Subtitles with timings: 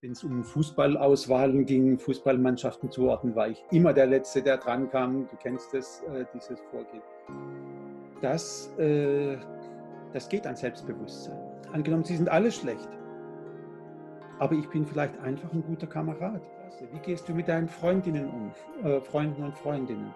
[0.00, 4.88] Wenn es um Fußballauswahlen ging, Fußballmannschaften zu ordnen, war ich immer der Letzte, der dran
[4.90, 5.26] kam.
[5.26, 7.02] Du kennst das, äh, dieses Vorgehen.
[8.20, 9.36] Das, äh,
[10.12, 11.36] das geht an Selbstbewusstsein.
[11.72, 12.88] Angenommen, sie sind alle schlecht.
[14.38, 16.42] Aber ich bin vielleicht einfach ein guter Kamerad.
[16.92, 18.52] Wie gehst du mit deinen Freundinnen um,
[18.88, 20.14] äh, Freunden und Freundinnen?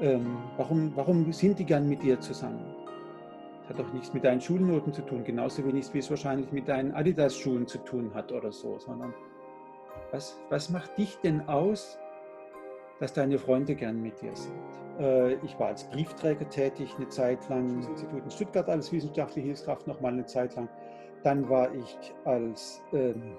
[0.00, 2.64] Ähm, warum, warum sind die gern mit dir zusammen?
[3.70, 6.92] Hat doch nichts mit deinen Schulnoten zu tun, genauso wenig wie es wahrscheinlich mit deinen
[6.92, 9.14] Adidas-Schuhen zu tun hat oder so, sondern
[10.10, 11.96] was, was macht dich denn aus,
[12.98, 14.58] dass deine Freunde gern mit dir sind?
[14.98, 19.46] Äh, ich war als Briefträger tätig eine Zeit lang, im Institut in Stuttgart als wissenschaftliche
[19.46, 20.68] Hilfskraft noch mal eine Zeit lang.
[21.22, 23.36] Dann war ich als ähm,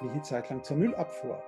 [0.00, 1.42] eine Zeit lang zur Müllabfuhr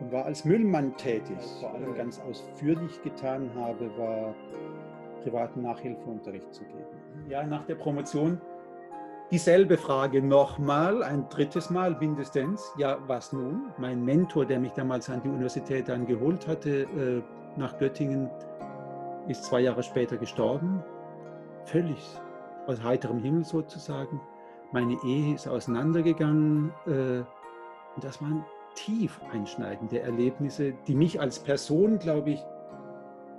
[0.00, 1.36] und war als Müllmann tätig.
[1.36, 4.34] Was ich vor allem ganz ausführlich getan habe, war
[5.24, 6.86] privaten Nachhilfeunterricht zu geben.
[7.28, 8.40] Ja, nach der Promotion
[9.30, 12.72] dieselbe Frage nochmal, ein drittes Mal mindestens.
[12.76, 13.72] Ja, was nun?
[13.78, 17.22] Mein Mentor, der mich damals an die Universität dann geholt hatte, äh,
[17.56, 18.30] nach Göttingen,
[19.26, 20.82] ist zwei Jahre später gestorben.
[21.64, 21.98] Völlig
[22.66, 24.20] aus heiterem Himmel sozusagen.
[24.72, 26.72] Meine Ehe ist auseinandergegangen.
[26.86, 27.24] Äh,
[27.96, 32.44] und das waren tief einschneidende Erlebnisse, die mich als Person, glaube ich,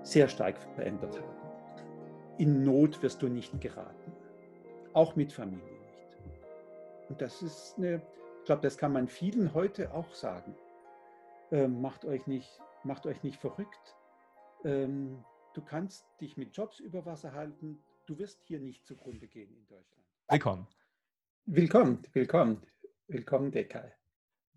[0.01, 1.34] sehr stark verändert haben
[2.37, 4.11] in Not wirst du nicht geraten.
[4.93, 7.09] Auch mit Familie nicht.
[7.09, 8.01] Und das ist eine,
[8.39, 10.55] ich glaube, das kann man vielen heute auch sagen.
[11.51, 13.95] Ähm, macht, euch nicht, macht euch nicht verrückt.
[14.63, 17.79] Ähm, du kannst dich mit Jobs über Wasser halten.
[18.05, 20.05] Du wirst hier nicht zugrunde gehen in Deutschland.
[20.29, 20.67] Willkommen.
[21.45, 22.61] Willkommen, willkommen.
[23.07, 23.91] Willkommen, Dekai.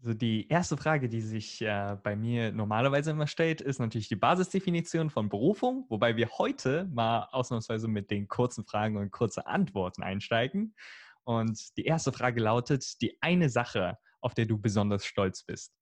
[0.01, 4.15] Also die erste Frage, die sich äh, bei mir normalerweise immer stellt, ist natürlich die
[4.15, 10.05] Basisdefinition von Berufung, wobei wir heute mal ausnahmsweise mit den kurzen Fragen und kurzen Antworten
[10.05, 10.77] einsteigen.
[11.25, 15.75] Und die erste Frage lautet, die eine Sache, auf der du besonders stolz bist.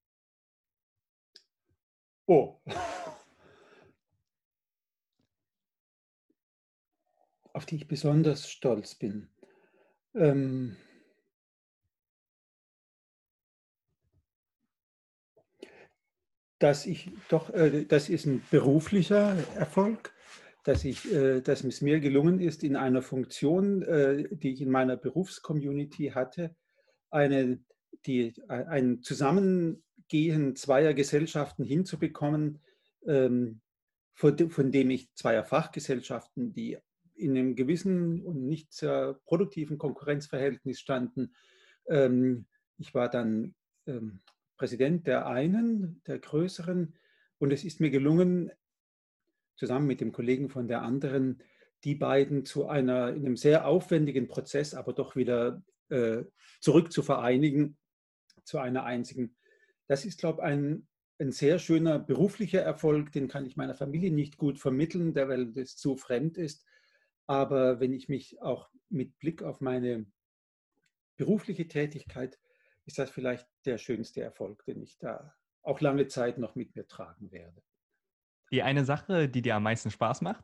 [2.25, 2.59] Oh.
[7.53, 9.29] auf die ich besonders stolz bin.
[10.13, 10.77] Ähm
[16.59, 20.13] dass ich doch, äh, das ist ein beruflicher Erfolg,
[20.63, 24.71] dass, ich, äh, dass es mir gelungen ist, in einer Funktion, äh, die ich in
[24.71, 26.55] meiner Berufscommunity hatte,
[27.09, 27.59] eine,
[28.05, 32.59] die, ein Zusammengehen zweier Gesellschaften hinzubekommen,
[33.05, 33.61] ähm,
[34.13, 36.77] von, von dem ich zweier Fachgesellschaften, die
[37.15, 41.33] in einem gewissen und nicht sehr produktiven Konkurrenzverhältnis standen.
[41.87, 42.45] Ähm,
[42.77, 44.21] ich war dann ähm,
[44.57, 46.95] Präsident der einen, der größeren.
[47.37, 48.51] Und es ist mir gelungen,
[49.55, 51.41] zusammen mit dem Kollegen von der anderen,
[51.83, 56.23] die beiden zu einer, in einem sehr aufwendigen Prozess, aber doch wieder äh,
[56.59, 57.77] zurück zu vereinigen,
[58.43, 59.35] zu einer einzigen.
[59.87, 60.87] Das ist, glaube ich, ein,
[61.19, 65.75] ein sehr schöner beruflicher Erfolg, den kann ich meiner Familie nicht gut vermitteln, weil das
[65.75, 66.65] zu fremd ist.
[67.25, 70.05] Aber wenn ich mich auch mit Blick auf meine
[71.17, 72.39] berufliche Tätigkeit
[72.87, 76.87] ist das vielleicht der schönste Erfolg, den ich da auch lange Zeit noch mit mir
[76.87, 77.61] tragen werde.
[78.49, 80.43] Die eine Sache, die dir am meisten Spaß macht?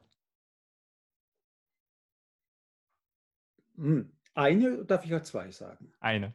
[3.76, 5.94] Hm, eine darf ich auch zwei sagen?
[6.02, 6.34] Eine.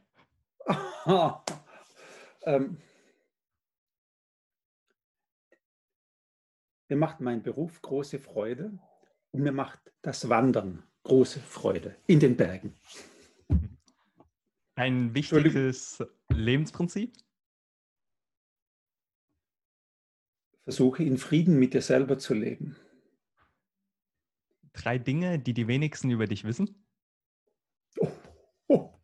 [2.43, 2.79] ähm,
[6.89, 8.79] mir macht mein Beruf große Freude
[9.31, 12.75] und mir macht das Wandern große Freude in den Bergen.
[14.78, 17.12] Ein wichtiges Lebensprinzip?
[20.62, 22.77] Versuche in Frieden mit dir selber zu leben.
[24.75, 26.87] Drei Dinge, die die wenigsten über dich wissen?
[27.99, 28.12] Oh,
[28.69, 28.94] oh.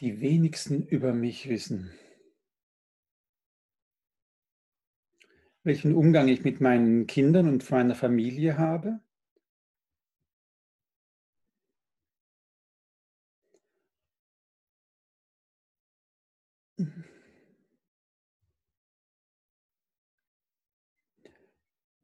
[0.00, 1.90] Die wenigsten über mich wissen.
[5.62, 9.00] Welchen Umgang ich mit meinen Kindern und meiner Familie habe.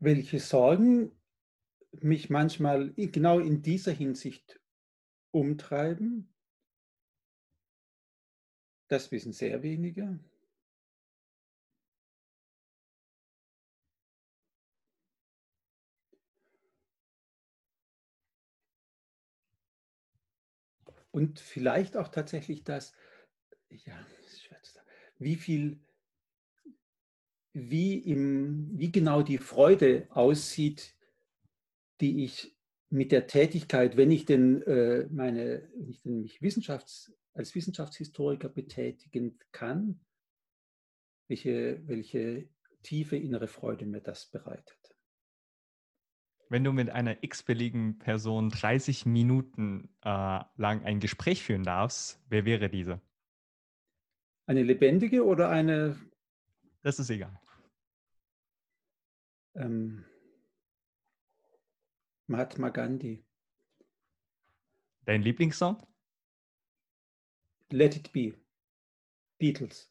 [0.06, 1.11] Welche Sorgen
[1.91, 4.61] mich manchmal genau in dieser Hinsicht
[5.32, 6.32] umtreiben.
[8.87, 10.20] Das wissen sehr wenige.
[21.11, 22.94] Und vielleicht auch tatsächlich das,
[23.70, 24.06] ja,
[25.19, 25.81] wie viel
[27.56, 30.94] wie, im, wie genau die Freude aussieht,
[32.03, 32.55] die ich
[32.91, 38.50] mit der Tätigkeit, wenn ich denn, äh, meine, wenn ich denn mich wissenschafts, als Wissenschaftshistoriker
[38.50, 40.00] betätigen kann,
[41.29, 42.49] welche, welche
[42.82, 44.79] tiefe innere Freude mir das bereitet.
[46.50, 52.44] Wenn du mit einer x-beliebigen Person 30 Minuten äh, lang ein Gespräch führen darfst, wer
[52.44, 53.00] wäre diese?
[54.44, 55.97] Eine lebendige oder eine?
[56.82, 57.41] Das ist egal.
[59.56, 60.05] Ähm,
[62.26, 63.25] Mahatma Gandhi.
[65.06, 65.82] Dein Lieblingssong?
[67.70, 68.35] Let It Be.
[69.38, 69.91] Beatles.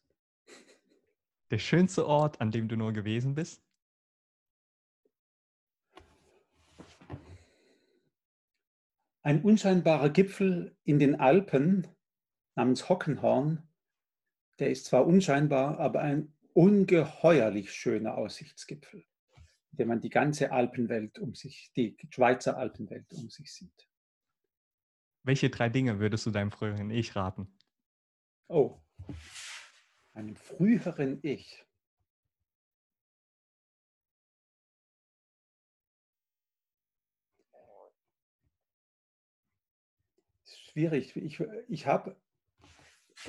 [1.50, 3.62] Der schönste Ort, an dem du nur gewesen bist?
[9.22, 11.88] Ein unscheinbarer Gipfel in den Alpen
[12.54, 13.68] namens Hockenhorn,
[14.60, 19.04] der ist zwar unscheinbar, aber ein ungeheuerlich schöner Aussichtsgipfel,
[19.76, 23.88] in dem man die ganze Alpenwelt um sich, die Schweizer Alpenwelt um sich sieht.
[25.22, 27.46] Welche drei Dinge würdest du deinem früheren Ich raten?
[28.48, 28.80] Oh,
[30.14, 31.62] einem früheren Ich.
[40.76, 41.16] schwierig.
[41.16, 42.16] Ich, ich habe,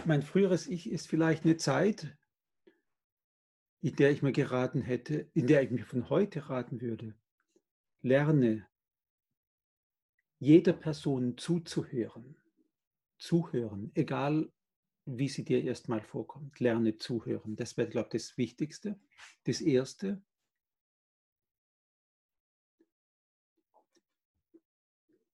[0.05, 2.17] mein früheres Ich ist vielleicht eine Zeit,
[3.81, 7.15] in der ich mir geraten hätte, in der ich mir von heute raten würde.
[8.01, 8.67] Lerne,
[10.39, 12.37] jeder Person zuzuhören.
[13.17, 14.51] Zuhören, egal
[15.05, 16.59] wie sie dir erstmal vorkommt.
[16.59, 17.55] Lerne zuhören.
[17.55, 18.99] Das wäre, glaube ich, das Wichtigste.
[19.45, 20.21] Das Erste.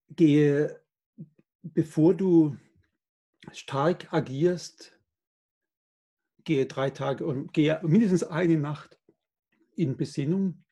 [0.08, 0.84] Gehe
[1.64, 2.56] bevor du
[3.52, 4.93] stark agierst,
[6.44, 8.98] gehe drei Tage und gehe mindestens eine Nacht
[9.76, 10.64] in Besinnung,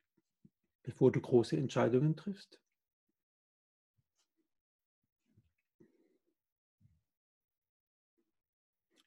[0.82, 2.60] bevor du große Entscheidungen triffst.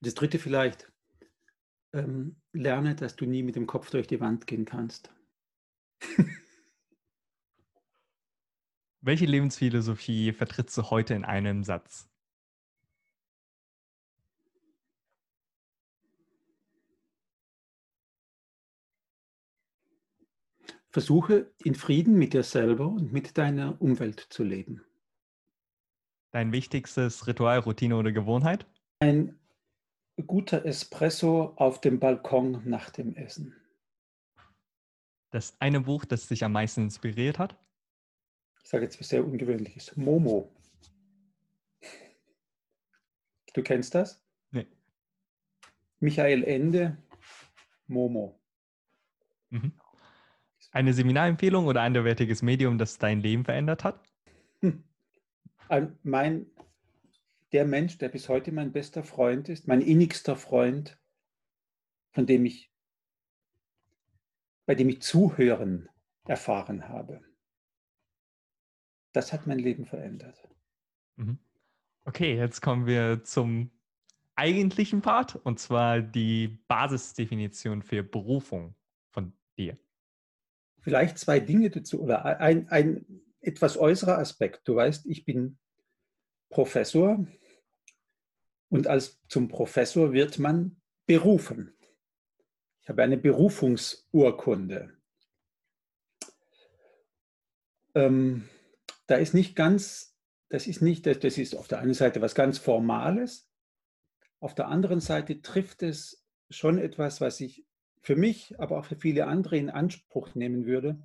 [0.01, 0.91] Das dritte vielleicht,
[1.94, 5.09] ähm, lerne, dass du nie mit dem Kopf durch die Wand gehen kannst.
[9.01, 12.09] Welche Lebensphilosophie vertrittst du heute in einem Satz?
[20.95, 24.81] Versuche in Frieden mit dir selber und mit deiner Umwelt zu leben.
[26.31, 28.65] Dein wichtigstes Ritual, Routine oder Gewohnheit?
[29.01, 29.38] Ein
[30.25, 33.53] guter Espresso auf dem Balkon nach dem Essen.
[35.31, 37.57] Das eine Buch, das dich am meisten inspiriert hat?
[38.63, 40.50] ich sage jetzt was sehr Ungewöhnliches, Momo.
[43.53, 44.24] Du kennst das?
[44.51, 44.65] Nee.
[46.00, 46.95] Michael Ende,
[47.86, 48.39] Momo.
[49.50, 49.74] Mhm.
[50.75, 54.00] Eine Seminarempfehlung oder anderwertiges Medium, das dein Leben verändert hat?
[56.04, 56.45] Mein,
[57.51, 61.00] der Mensch, der bis heute mein bester Freund ist, mein innigster Freund,
[62.12, 62.72] von dem ich,
[64.68, 65.89] bei dem ich Zuhören
[66.27, 67.22] erfahren habe
[69.16, 70.48] das hat mein Leben verändert.
[71.16, 71.39] Mhm.
[72.04, 73.72] Okay, jetzt kommen wir zum
[74.36, 78.75] eigentlichen Part und zwar die Basisdefinition für Berufung
[79.10, 79.77] von dir.
[80.86, 84.68] Vielleicht zwei Dinge dazu oder ein, ein etwas äußerer Aspekt.
[84.68, 85.58] Du weißt, ich bin
[86.52, 87.26] Professor
[88.70, 91.75] und als zum Professor wird man berufen.
[92.82, 94.96] Ich habe eine Berufungsurkunde.
[97.96, 98.48] Ähm,
[99.08, 100.15] da ist nicht ganz,
[100.50, 103.50] das ist nicht, das ist auf der einen Seite was ganz Formales,
[104.39, 107.65] auf der anderen Seite trifft es schon etwas, was ich
[108.05, 111.01] für mich, aber auch für viele andere in Anspruch nehmen würde,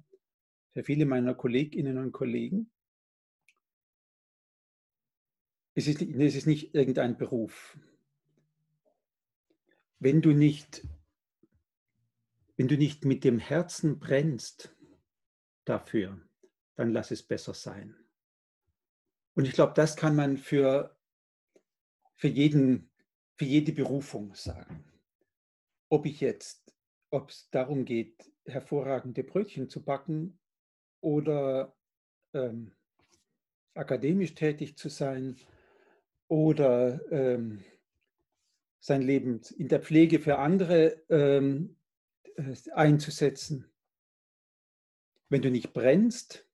[0.75, 2.71] für viele meiner Kolleginnen und Kollegen.
[5.75, 7.79] Es ist, es ist nicht irgendein Beruf.
[9.99, 10.87] Wenn du nicht,
[12.59, 14.77] wenn du nicht mit dem Herzen brennst
[15.65, 16.21] dafür,
[16.77, 17.97] dann lass es besser sein.
[19.35, 20.95] Und ich glaube, das kann man für,
[22.17, 22.91] für, jeden,
[23.37, 24.85] für jede Berufung sagen.
[25.89, 26.71] Ob ich jetzt,
[27.11, 30.39] ob es darum geht, hervorragende Brötchen zu backen
[31.01, 31.77] oder
[32.33, 32.73] ähm,
[33.75, 35.37] akademisch tätig zu sein
[36.29, 37.65] oder ähm,
[38.81, 41.77] sein Leben in der Pflege für andere ähm,
[42.37, 43.71] äh, einzusetzen.
[45.29, 46.47] Wenn du nicht brennst,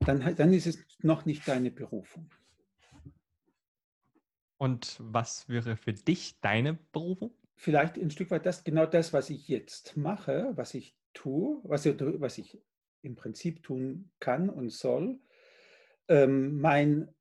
[0.00, 2.30] dann, dann ist es noch nicht deine Berufung.
[4.58, 7.34] Und was wäre für dich deine Berufung?
[7.56, 11.86] Vielleicht ein Stück weit das, genau das, was ich jetzt mache, was ich tue, was
[11.86, 12.60] ich, was ich
[13.02, 15.20] im Prinzip tun kann und soll.
[16.08, 17.14] Ähm, mein,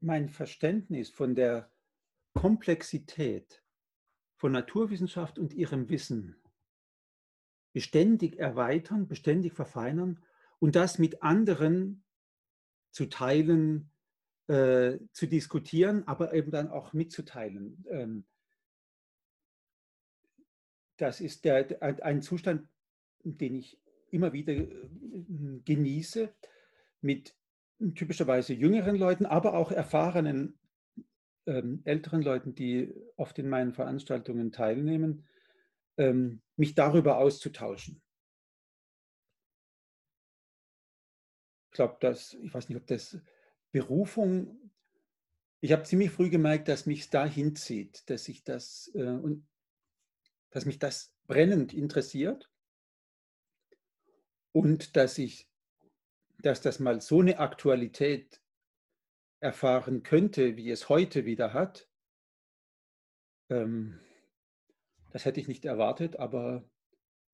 [0.00, 1.70] mein Verständnis von der
[2.34, 3.62] Komplexität
[4.36, 6.36] von Naturwissenschaft und ihrem Wissen
[7.72, 10.20] beständig erweitern, beständig verfeinern
[10.58, 12.04] und das mit anderen
[12.90, 13.90] zu teilen,
[14.48, 17.84] äh, zu diskutieren, aber eben dann auch mitzuteilen.
[17.88, 18.24] Ähm,
[20.96, 22.68] das ist der, ein Zustand,
[23.24, 23.80] den ich
[24.10, 24.88] immer wieder äh,
[25.64, 26.32] genieße,
[27.00, 27.34] mit
[27.94, 30.58] typischerweise jüngeren Leuten, aber auch erfahrenen
[31.46, 35.26] ähm, älteren Leuten, die oft in meinen Veranstaltungen teilnehmen,
[35.96, 38.00] ähm, mich darüber auszutauschen.
[41.70, 43.18] Ich glaube, dass, ich weiß nicht, ob das
[43.72, 44.70] Berufung,
[45.60, 49.46] ich habe ziemlich früh gemerkt, dass mich dahin zieht, dass ich das äh, und
[50.52, 52.50] dass mich das brennend interessiert
[54.52, 55.48] und dass ich,
[56.38, 58.40] dass das mal so eine Aktualität
[59.40, 61.88] erfahren könnte, wie es heute wieder hat,
[63.48, 63.98] ähm,
[65.10, 66.64] das hätte ich nicht erwartet, aber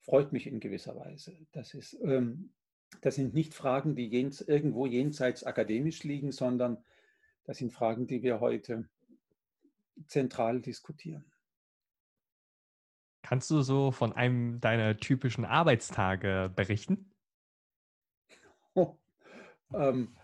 [0.01, 1.37] freut mich in gewisser Weise.
[1.53, 2.53] Das, ist, ähm,
[3.01, 6.83] das sind nicht Fragen, die jens, irgendwo jenseits akademisch liegen, sondern
[7.45, 8.89] das sind Fragen, die wir heute
[10.07, 11.25] zentral diskutieren.
[13.28, 17.12] Kannst du so von einem deiner typischen Arbeitstage berichten?
[18.73, 18.97] Oh,
[19.75, 20.16] ähm,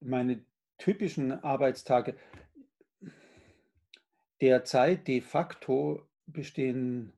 [0.00, 0.44] meine
[0.78, 2.16] typischen Arbeitstage
[4.40, 7.12] derzeit de facto bestehen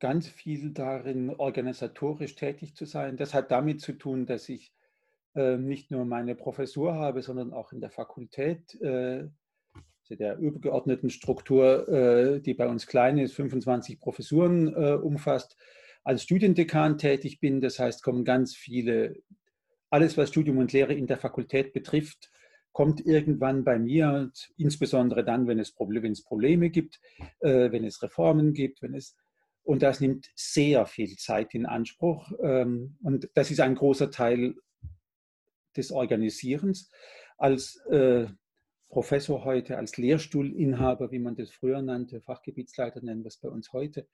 [0.00, 3.16] ganz viel darin, organisatorisch tätig zu sein.
[3.16, 4.74] Das hat damit zu tun, dass ich
[5.34, 9.28] nicht nur meine Professur habe, sondern auch in der Fakultät, äh,
[10.02, 15.56] also der übergeordneten Struktur, äh, die bei uns klein ist, 25 Professuren äh, umfasst,
[16.04, 17.60] als Studiendekan tätig bin.
[17.60, 19.16] Das heißt, kommen ganz viele
[19.94, 22.30] alles, was Studium und Lehre in der Fakultät betrifft,
[22.72, 27.00] kommt irgendwann bei mir, insbesondere dann, wenn es, Problem, wenn es Probleme gibt,
[27.38, 29.16] äh, wenn es Reformen gibt, wenn es
[29.62, 32.30] und das nimmt sehr viel Zeit in Anspruch.
[32.42, 34.56] Ähm, und das ist ein großer Teil
[35.76, 36.90] des Organisierens.
[37.36, 38.26] Als äh,
[38.88, 43.72] Professor heute, als Lehrstuhlinhaber, wie man das früher nannte, Fachgebietsleiter nennen wir es bei uns
[43.72, 44.06] heute,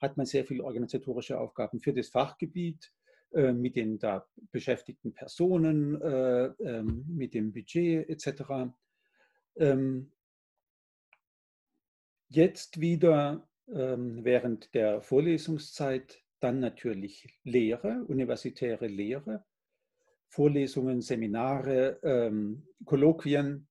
[0.00, 2.92] hat man sehr viele organisatorische Aufgaben für das Fachgebiet,
[3.32, 8.72] äh, mit den da beschäftigten Personen, äh, ähm, mit dem Budget etc.
[9.56, 10.12] Ähm,
[12.28, 19.44] jetzt wieder ähm, während der Vorlesungszeit dann natürlich Lehre, universitäre Lehre,
[20.28, 23.66] Vorlesungen, Seminare, Kolloquien.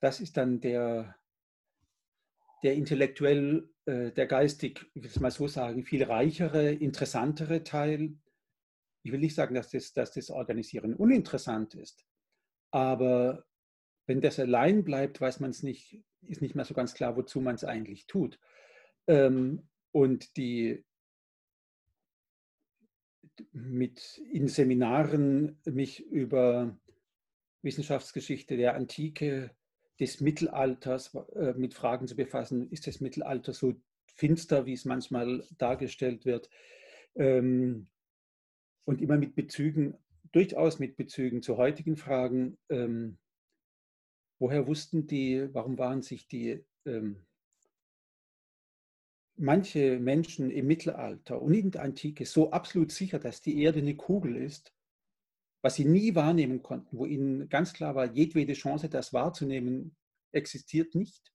[0.00, 1.16] Das ist dann der,
[2.62, 8.18] der intellektuell äh, der geistig, ich will es mal so sagen, viel reichere, interessantere Teil.
[9.02, 12.04] Ich will nicht sagen, dass das, dass das Organisieren uninteressant ist,
[12.70, 13.46] aber
[14.06, 17.40] wenn das allein bleibt, weiß man es nicht, ist nicht mehr so ganz klar, wozu
[17.40, 18.38] man es eigentlich tut.
[19.06, 20.84] Ähm, und die
[23.52, 26.78] mit in Seminaren mich über
[27.62, 29.50] Wissenschaftsgeschichte der Antike
[30.00, 32.70] des Mittelalters äh, mit Fragen zu befassen.
[32.70, 33.74] Ist das Mittelalter so
[34.06, 36.50] finster, wie es manchmal dargestellt wird?
[37.16, 37.88] Ähm,
[38.84, 39.98] und immer mit Bezügen,
[40.32, 42.58] durchaus mit Bezügen zu heutigen Fragen.
[42.68, 43.18] Ähm,
[44.38, 47.26] woher wussten die, warum waren sich die ähm,
[49.38, 53.96] manche Menschen im Mittelalter und in der Antike so absolut sicher, dass die Erde eine
[53.96, 54.72] Kugel ist,
[55.62, 59.96] was sie nie wahrnehmen konnten, wo ihnen ganz klar war, jedwede Chance, das wahrzunehmen,
[60.32, 61.32] existiert nicht.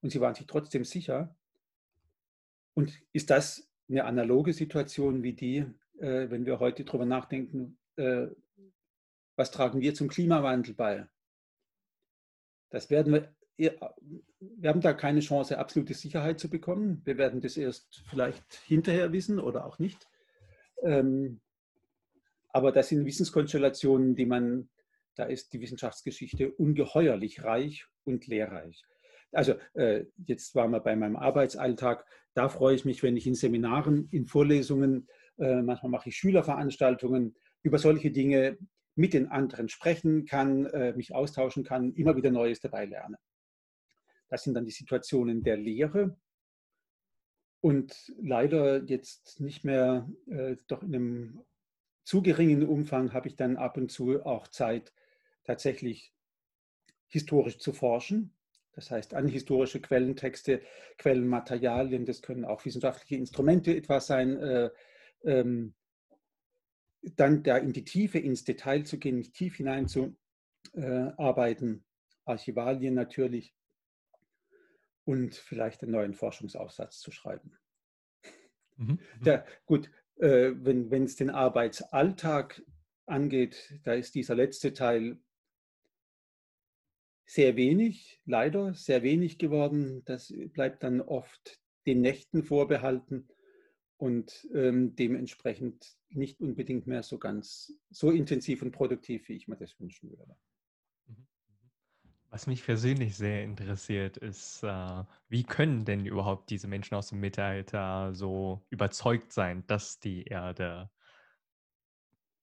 [0.00, 1.36] Und sie waren sich trotzdem sicher.
[2.74, 5.58] Und ist das eine analoge Situation wie die,
[5.98, 8.28] äh, wenn wir heute darüber nachdenken, äh,
[9.36, 11.08] was tragen wir zum Klimawandel bei?
[12.70, 17.02] Das werden wir, wir haben da keine Chance, absolute Sicherheit zu bekommen.
[17.04, 20.08] Wir werden das erst vielleicht hinterher wissen oder auch nicht.
[20.82, 21.40] Ähm,
[22.48, 24.68] aber das sind Wissenskonstellationen, die man,
[25.14, 28.84] da ist die Wissenschaftsgeschichte ungeheuerlich reich und lehrreich.
[29.32, 32.04] Also äh, jetzt waren wir bei meinem Arbeitsalltag.
[32.34, 37.34] Da freue ich mich, wenn ich in Seminaren, in Vorlesungen, äh, manchmal mache ich Schülerveranstaltungen,
[37.62, 38.58] über solche Dinge
[38.94, 43.16] mit den anderen sprechen kann, äh, mich austauschen kann, immer wieder Neues dabei lerne.
[44.32, 46.16] Das sind dann die Situationen der Lehre.
[47.60, 51.44] Und leider jetzt nicht mehr, äh, doch in einem
[52.02, 54.94] zu geringen Umfang habe ich dann ab und zu auch Zeit,
[55.44, 56.14] tatsächlich
[57.08, 58.34] historisch zu forschen.
[58.72, 60.62] Das heißt, an historische Quellentexte,
[60.96, 64.70] Quellenmaterialien, das können auch wissenschaftliche Instrumente etwas sein, äh,
[65.24, 65.74] ähm,
[67.02, 70.16] dann da in die Tiefe, ins Detail zu gehen, tief hineinzuarbeiten,
[70.72, 71.80] äh,
[72.24, 73.54] Archivalien natürlich
[75.04, 77.56] und vielleicht einen neuen Forschungsaufsatz zu schreiben.
[78.76, 78.98] Mhm.
[79.24, 79.44] Der, mhm.
[79.66, 82.62] gut, äh, wenn es den Arbeitsalltag
[83.06, 85.18] angeht, da ist dieser letzte Teil
[87.26, 90.02] sehr wenig, leider sehr wenig geworden.
[90.04, 93.28] Das bleibt dann oft den Nächten vorbehalten
[93.96, 99.56] und ähm, dementsprechend nicht unbedingt mehr so ganz so intensiv und produktiv, wie ich mir
[99.56, 100.36] das wünschen würde.
[102.32, 107.20] Was mich persönlich sehr interessiert, ist, äh, wie können denn überhaupt diese Menschen aus dem
[107.20, 110.88] Mittelalter so überzeugt sein, dass die Erde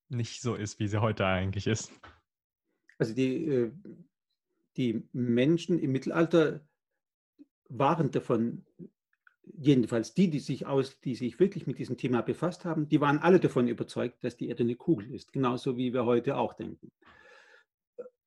[0.07, 1.91] nicht so ist, wie sie heute eigentlich ist?
[2.99, 3.71] Also die, äh,
[4.77, 6.61] die Menschen im Mittelalter
[7.69, 8.63] waren davon,
[9.43, 13.17] jedenfalls die, die sich, aus, die sich wirklich mit diesem Thema befasst haben, die waren
[13.17, 16.91] alle davon überzeugt, dass die Erde eine Kugel ist, genauso wie wir heute auch denken.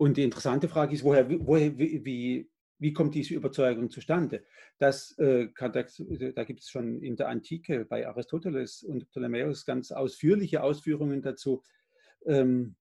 [0.02, 4.44] Und die interessante Frage ist, woher, woher wie, wie kommt diese Überzeugung zustande?
[4.78, 10.64] Das, äh, da, gibt es schon in der Antike bei Aristoteles und Ptolemäus ganz ausführliche
[10.64, 11.62] Ausführungen dazu.
[12.26, 12.74] Ähm,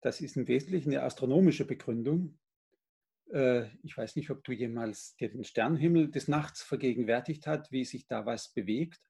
[0.00, 2.38] das ist im Wesentlichen eine astronomische Begründung.
[3.32, 7.84] Äh, ich weiß nicht, ob du jemals dir den Sternenhimmel des Nachts vergegenwärtigt hast, wie
[7.84, 9.00] sich da was bewegt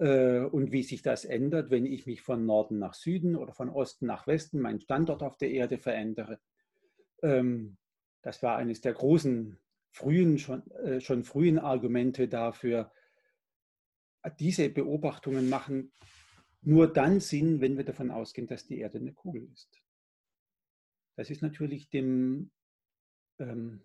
[0.00, 4.06] und wie sich das ändert, wenn ich mich von Norden nach Süden oder von Osten
[4.06, 6.40] nach Westen, meinen Standort auf der Erde verändere.
[7.22, 7.76] Ähm,
[8.22, 9.58] das war eines der großen
[9.90, 12.92] frühen, schon, äh, schon frühen Argumente dafür.
[14.38, 15.92] Diese Beobachtungen machen
[16.62, 19.82] nur dann Sinn, wenn wir davon ausgehen, dass die Erde eine Kugel ist.
[21.16, 22.50] Das ist natürlich dem
[23.38, 23.82] ähm,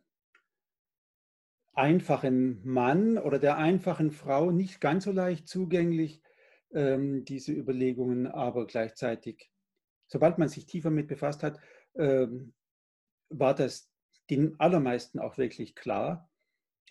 [1.75, 6.21] einfachen Mann oder der einfachen Frau nicht ganz so leicht zugänglich,
[6.73, 9.51] ähm, diese Überlegungen, aber gleichzeitig,
[10.07, 11.59] sobald man sich tiefer mit befasst hat,
[11.95, 12.53] ähm,
[13.29, 13.91] war das
[14.29, 16.29] den allermeisten auch wirklich klar.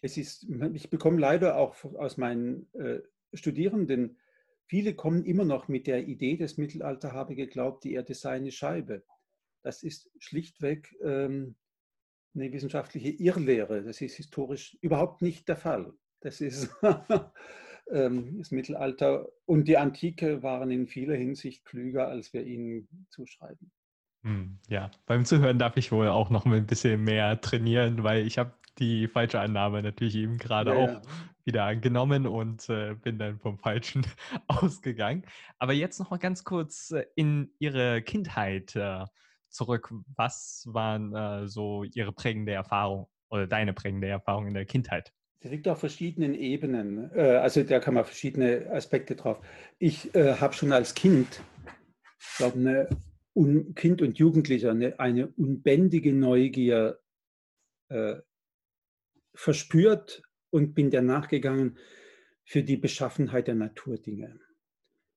[0.03, 3.01] Es ist, ich bekomme leider auch aus meinen äh,
[3.33, 4.19] Studierenden,
[4.67, 8.53] viele kommen immer noch mit der Idee, das Mittelalter habe geglaubt, die Erde sei eine
[8.53, 9.03] Scheibe.
[9.63, 11.57] Das ist schlichtweg ähm,
[12.35, 13.83] eine wissenschaftliche Irrlehre.
[13.83, 15.93] Das ist historisch überhaupt nicht der Fall.
[16.21, 16.75] Das ist
[17.91, 23.71] ähm, das Mittelalter und die Antike waren in vieler Hinsicht klüger, als wir ihnen zuschreiben.
[24.23, 28.39] Hm, ja, beim Zuhören darf ich wohl auch noch ein bisschen mehr trainieren, weil ich
[28.39, 31.03] habe die falsche Annahme natürlich eben gerade ja, auch ja.
[31.45, 34.07] wieder angenommen und äh, bin dann vom Falschen
[34.47, 35.25] ausgegangen.
[35.59, 39.05] Aber jetzt noch mal ganz kurz äh, in Ihre Kindheit äh,
[39.55, 39.93] zurück.
[40.17, 45.13] Was waren äh, so Ihre prägende Erfahrung oder deine prägende Erfahrung in der Kindheit?
[45.41, 47.11] Das liegt auf verschiedenen Ebenen.
[47.15, 49.41] Äh, also da kann man verschiedene Aspekte drauf.
[49.79, 51.43] Ich äh, habe schon als Kind,
[52.37, 52.89] glaube, eine
[53.35, 57.01] un Kind und Jugendlicher eine, eine unbändige Neugier
[57.89, 58.17] äh,
[59.35, 61.79] verspürt und bin der nachgegangen
[62.45, 64.41] für die Beschaffenheit der Naturdinge.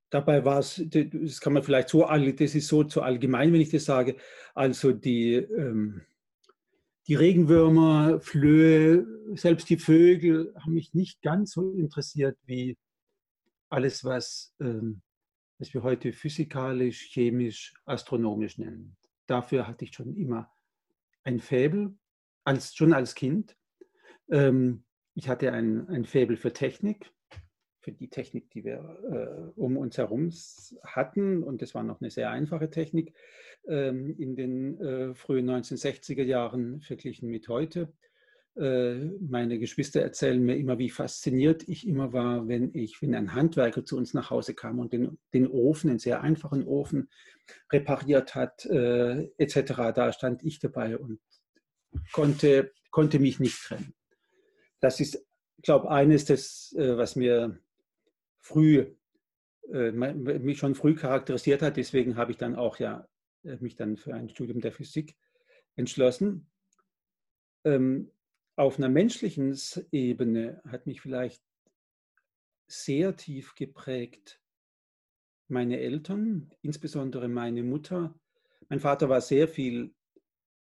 [0.10, 3.70] Dabei war es, das kann man vielleicht so, das ist so zu allgemein, wenn ich
[3.70, 4.16] das sage,
[4.56, 6.02] also die, ähm,
[7.08, 12.78] die Regenwürmer, Flöhe, selbst die Vögel haben mich nicht ganz so interessiert wie
[13.70, 15.02] alles, was ähm,
[15.60, 18.96] was wir heute physikalisch, chemisch, astronomisch nennen.
[19.26, 20.52] Dafür hatte ich schon immer
[21.24, 21.98] ein Faible,
[22.44, 23.58] als, schon als Kind.
[24.30, 27.12] Ähm, ich hatte ein, ein Faible für Technik,
[27.88, 30.30] für die Technik, die wir äh, um uns herum
[30.84, 31.42] hatten.
[31.42, 33.14] Und das war noch eine sehr einfache Technik
[33.66, 37.94] ähm, in den äh, frühen 1960er Jahren verglichen mit heute.
[38.58, 43.34] Äh, meine Geschwister erzählen mir immer, wie fasziniert ich immer war, wenn ich, wenn ein
[43.34, 47.08] Handwerker zu uns nach Hause kam und den, den Ofen, einen sehr einfachen Ofen,
[47.72, 49.94] repariert hat, äh, etc.
[49.96, 51.22] Da stand ich dabei und
[52.12, 53.94] konnte, konnte mich nicht trennen.
[54.82, 55.26] Das ist,
[55.64, 57.62] glaube ich, eines, das, äh, was mir
[58.40, 58.96] früh,
[59.72, 61.78] äh, mich schon früh charakterisiert hat.
[61.78, 63.08] Deswegen habe ich dann auch ja
[63.44, 65.16] äh, mich dann für ein Studium der Physik
[65.76, 66.50] entschlossen.
[67.64, 68.12] Ähm,
[68.56, 69.56] auf einer menschlichen
[69.92, 71.44] Ebene hat mich vielleicht
[72.68, 74.42] sehr tief geprägt
[75.48, 78.14] meine Eltern, insbesondere meine Mutter.
[78.70, 79.94] Mein Vater war sehr viel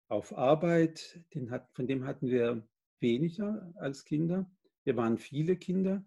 [0.08, 2.68] auf Arbeit, hat, von dem hatten wir
[3.00, 4.50] weniger als Kinder.
[4.84, 6.06] Wir waren viele Kinder.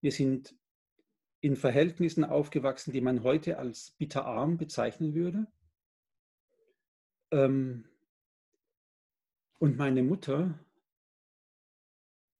[0.00, 0.56] Wir sind
[1.40, 5.46] in Verhältnissen aufgewachsen, die man heute als bitterarm bezeichnen würde.
[7.30, 7.84] Ähm,
[9.58, 10.58] und meine Mutter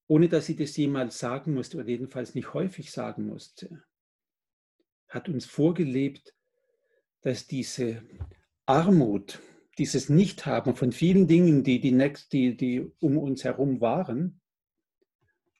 [0.08, 3.84] ohne dass sie das jemals sagen musste oder jedenfalls nicht häufig sagen musste,
[5.06, 6.34] hat uns vorgelebt,
[7.20, 8.02] dass diese
[8.64, 9.40] Armut,
[9.76, 14.40] dieses Nichthaben von vielen Dingen, die, die, next, die, die um uns herum waren,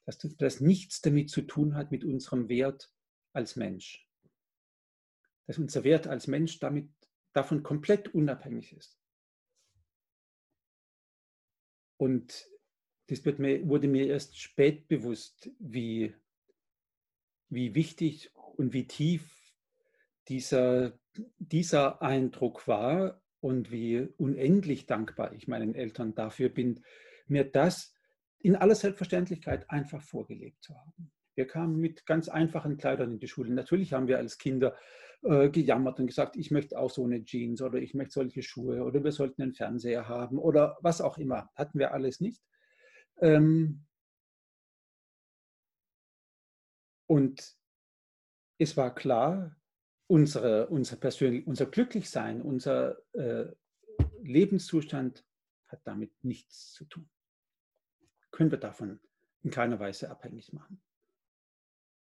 [0.05, 2.91] dass das nichts damit zu tun hat mit unserem Wert
[3.33, 4.07] als Mensch.
[5.47, 6.89] Dass unser Wert als Mensch damit,
[7.33, 8.99] davon komplett unabhängig ist.
[11.97, 12.47] Und
[13.07, 16.15] das mir, wurde mir erst spät bewusst, wie,
[17.49, 19.53] wie wichtig und wie tief
[20.27, 20.97] dieser,
[21.39, 26.83] dieser Eindruck war und wie unendlich dankbar ich meinen Eltern dafür bin,
[27.27, 27.93] mir das
[28.39, 31.11] in aller Selbstverständlichkeit einfach vorgelebt zu haben.
[31.39, 33.53] Wir kamen mit ganz einfachen Kleidern in die Schule.
[33.53, 34.75] Natürlich haben wir als Kinder
[35.21, 38.83] äh, gejammert und gesagt, ich möchte auch so eine Jeans oder ich möchte solche Schuhe
[38.83, 41.49] oder wir sollten einen Fernseher haben oder was auch immer.
[41.55, 42.43] Hatten wir alles nicht.
[43.21, 43.85] Ähm
[47.07, 47.55] und
[48.57, 49.55] es war klar,
[50.07, 53.45] unsere, unser, persönlich, unser Glücklichsein, unser äh,
[54.23, 55.25] Lebenszustand
[55.67, 57.09] hat damit nichts zu tun.
[58.29, 58.99] Können wir davon
[59.41, 60.81] in keiner Weise abhängig machen.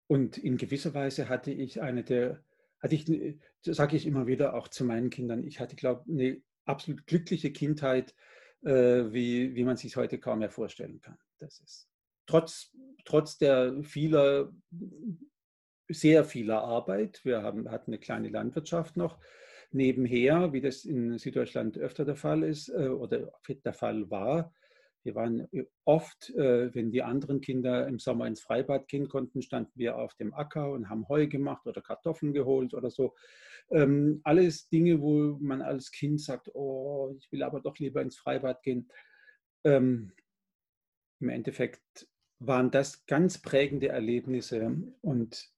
[0.08, 2.44] Und in gewisser Weise hatte ich eine der,
[2.82, 3.06] hatte ich,
[3.62, 7.52] sage ich immer wieder auch zu meinen Kindern, ich hatte, glaube ich, eine absolut glückliche
[7.52, 8.16] Kindheit,
[8.64, 11.18] äh, wie, wie man sich heute kaum mehr vorstellen kann.
[11.40, 11.90] Das ist
[12.26, 14.52] trotz, trotz der vieler
[15.90, 17.22] sehr vieler Arbeit.
[17.24, 19.20] Wir haben, hatten eine kleine Landwirtschaft noch
[19.72, 24.54] nebenher, wie das in Süddeutschland öfter der Fall ist äh, oder der Fall war.
[25.08, 25.48] Wir waren
[25.86, 30.14] oft, äh, wenn die anderen Kinder im Sommer ins Freibad gehen konnten, standen wir auf
[30.16, 33.16] dem Acker und haben Heu gemacht oder Kartoffeln geholt oder so.
[33.72, 38.18] Ähm, alles Dinge, wo man als Kind sagt, oh, ich will aber doch lieber ins
[38.18, 38.92] Freibad gehen.
[39.64, 40.12] Ähm,
[41.22, 45.54] Im Endeffekt waren das ganz prägende Erlebnisse und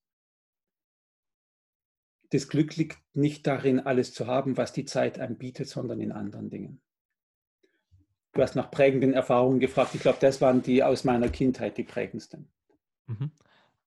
[2.29, 6.11] das Glück liegt nicht darin, alles zu haben, was die Zeit einem bietet, sondern in
[6.11, 6.83] anderen Dingen.
[8.33, 9.95] Du hast nach prägenden Erfahrungen gefragt.
[9.95, 12.47] Ich glaube, das waren die aus meiner Kindheit die prägendsten.
[13.07, 13.31] Mhm.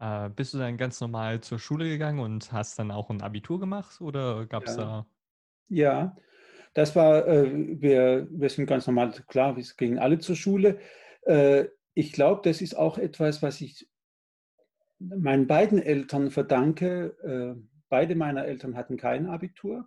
[0.00, 3.60] Äh, bist du dann ganz normal zur Schule gegangen und hast dann auch ein Abitur
[3.60, 4.82] gemacht oder gab es ja.
[4.82, 5.06] da?
[5.68, 6.16] Ja,
[6.74, 10.80] das war, äh, wir, wir sind ganz normal, klar, wir gingen alle zur Schule.
[11.22, 13.88] Äh, ich glaube, das ist auch etwas, was ich
[14.98, 17.16] meinen beiden Eltern verdanke.
[17.58, 19.86] Äh, Beide meiner Eltern hatten kein Abitur.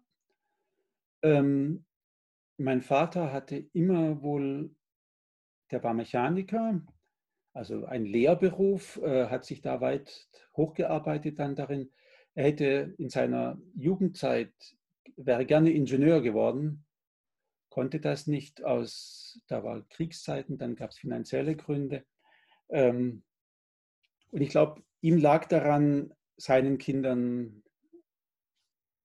[1.23, 1.85] Ähm,
[2.57, 4.75] mein Vater hatte immer wohl,
[5.71, 6.81] der war Mechaniker,
[7.53, 11.91] also ein Lehrberuf, äh, hat sich da weit hochgearbeitet dann darin.
[12.33, 14.53] Er hätte in seiner Jugendzeit,
[15.15, 16.85] wäre gerne Ingenieur geworden,
[17.69, 22.05] konnte das nicht aus, da war Kriegszeiten, dann gab es finanzielle Gründe.
[22.69, 23.23] Ähm,
[24.31, 27.63] und ich glaube, ihm lag daran, seinen Kindern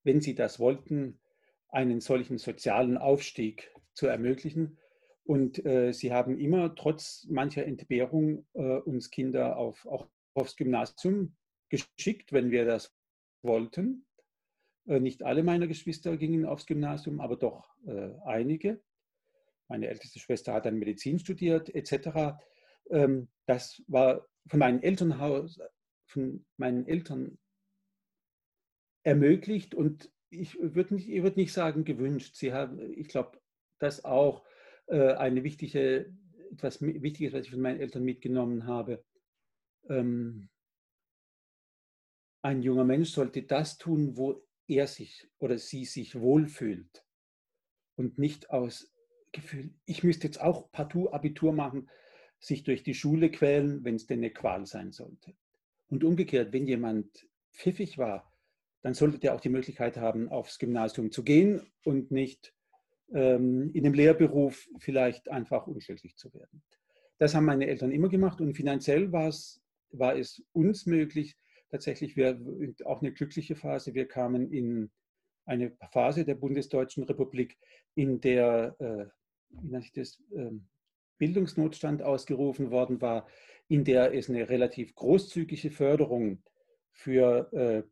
[0.05, 1.20] wenn sie das wollten,
[1.73, 4.79] einen solchen sozialen Aufstieg zu ermöglichen.
[5.25, 11.37] Und äh, sie haben immer trotz mancher Entbehrung äh, uns Kinder auf, auch aufs Gymnasium
[11.69, 12.93] geschickt, wenn wir das
[13.43, 14.07] wollten.
[14.87, 18.83] Äh, nicht alle meiner Geschwister gingen aufs Gymnasium, aber doch äh, einige.
[19.69, 22.41] Meine älteste Schwester hat dann Medizin studiert, etc.
[22.91, 25.61] Ähm, das war von meinen Elternhaus,
[26.07, 27.39] von meinen Eltern
[29.05, 32.37] ermöglicht und ich würde nicht, ich würd nicht sagen gewünscht.
[32.37, 33.41] Sie haben, ich glaube,
[33.79, 34.45] das auch
[34.87, 36.15] äh, eine wichtige,
[36.53, 39.05] etwas Wichtiges, was ich von meinen Eltern mitgenommen habe.
[39.89, 40.49] Ähm,
[42.43, 47.05] ein junger Mensch sollte das tun, wo er sich oder sie sich wohlfühlt
[47.97, 48.93] und nicht aus
[49.33, 51.89] Gefühl, ich müsste jetzt auch partout Abitur machen,
[52.39, 55.35] sich durch die Schule quälen, wenn es denn eine Qual sein sollte.
[55.89, 58.30] Und umgekehrt, wenn jemand pfiffig war,
[58.83, 62.55] dann solltet ihr auch die Möglichkeit haben, aufs Gymnasium zu gehen und nicht
[63.13, 66.63] ähm, in dem Lehrberuf vielleicht einfach unglücklich zu werden.
[67.19, 69.63] Das haben meine Eltern immer gemacht und finanziell war es,
[70.53, 71.37] uns möglich,
[71.71, 72.41] tatsächlich wir,
[72.85, 73.95] auch eine glückliche Phase.
[73.95, 74.91] Wir kamen in
[75.45, 77.59] eine Phase der Bundesdeutschen Republik,
[77.95, 79.07] in der äh,
[79.51, 80.51] wie das, äh,
[81.19, 83.27] Bildungsnotstand ausgerufen worden war,
[83.69, 86.43] in der es eine relativ großzügige Förderung
[86.93, 87.83] für äh,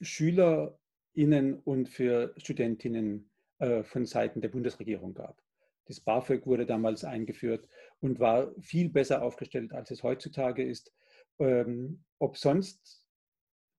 [0.00, 5.42] SchülerInnen und für Studentinnen äh, von Seiten der Bundesregierung gab.
[5.86, 7.68] Das BAföG wurde damals eingeführt
[8.00, 10.92] und war viel besser aufgestellt, als es heutzutage ist.
[11.38, 13.06] Ähm, ob sonst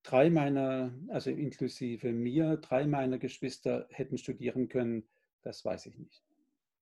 [0.04, 5.08] drei meiner, also inklusive mir, drei meiner Geschwister hätten studieren können,
[5.42, 6.24] das weiß ich nicht.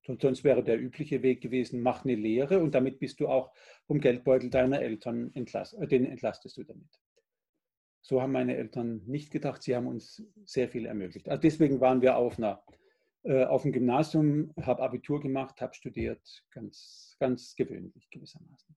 [0.08, 3.52] Und sonst wäre der übliche Weg gewesen, mach eine Lehre und damit bist du auch
[3.88, 7.00] vom Geldbeutel deiner Eltern entlast, den entlastest du damit.
[8.08, 9.64] So haben meine Eltern nicht gedacht.
[9.64, 11.28] Sie haben uns sehr viel ermöglicht.
[11.28, 12.64] Also deswegen waren wir auf, einer,
[13.24, 18.76] äh, auf dem Gymnasium, habe Abitur gemacht, habe studiert, ganz, ganz gewöhnlich gewissermaßen.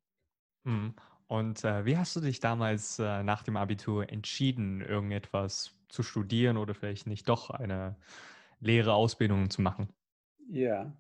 [0.64, 0.94] Mhm.
[1.26, 6.56] Und äh, wie hast du dich damals äh, nach dem Abitur entschieden, irgendetwas zu studieren
[6.56, 7.96] oder vielleicht nicht doch eine
[8.60, 9.90] Lehre Ausbildung zu machen?
[10.48, 10.90] Ja,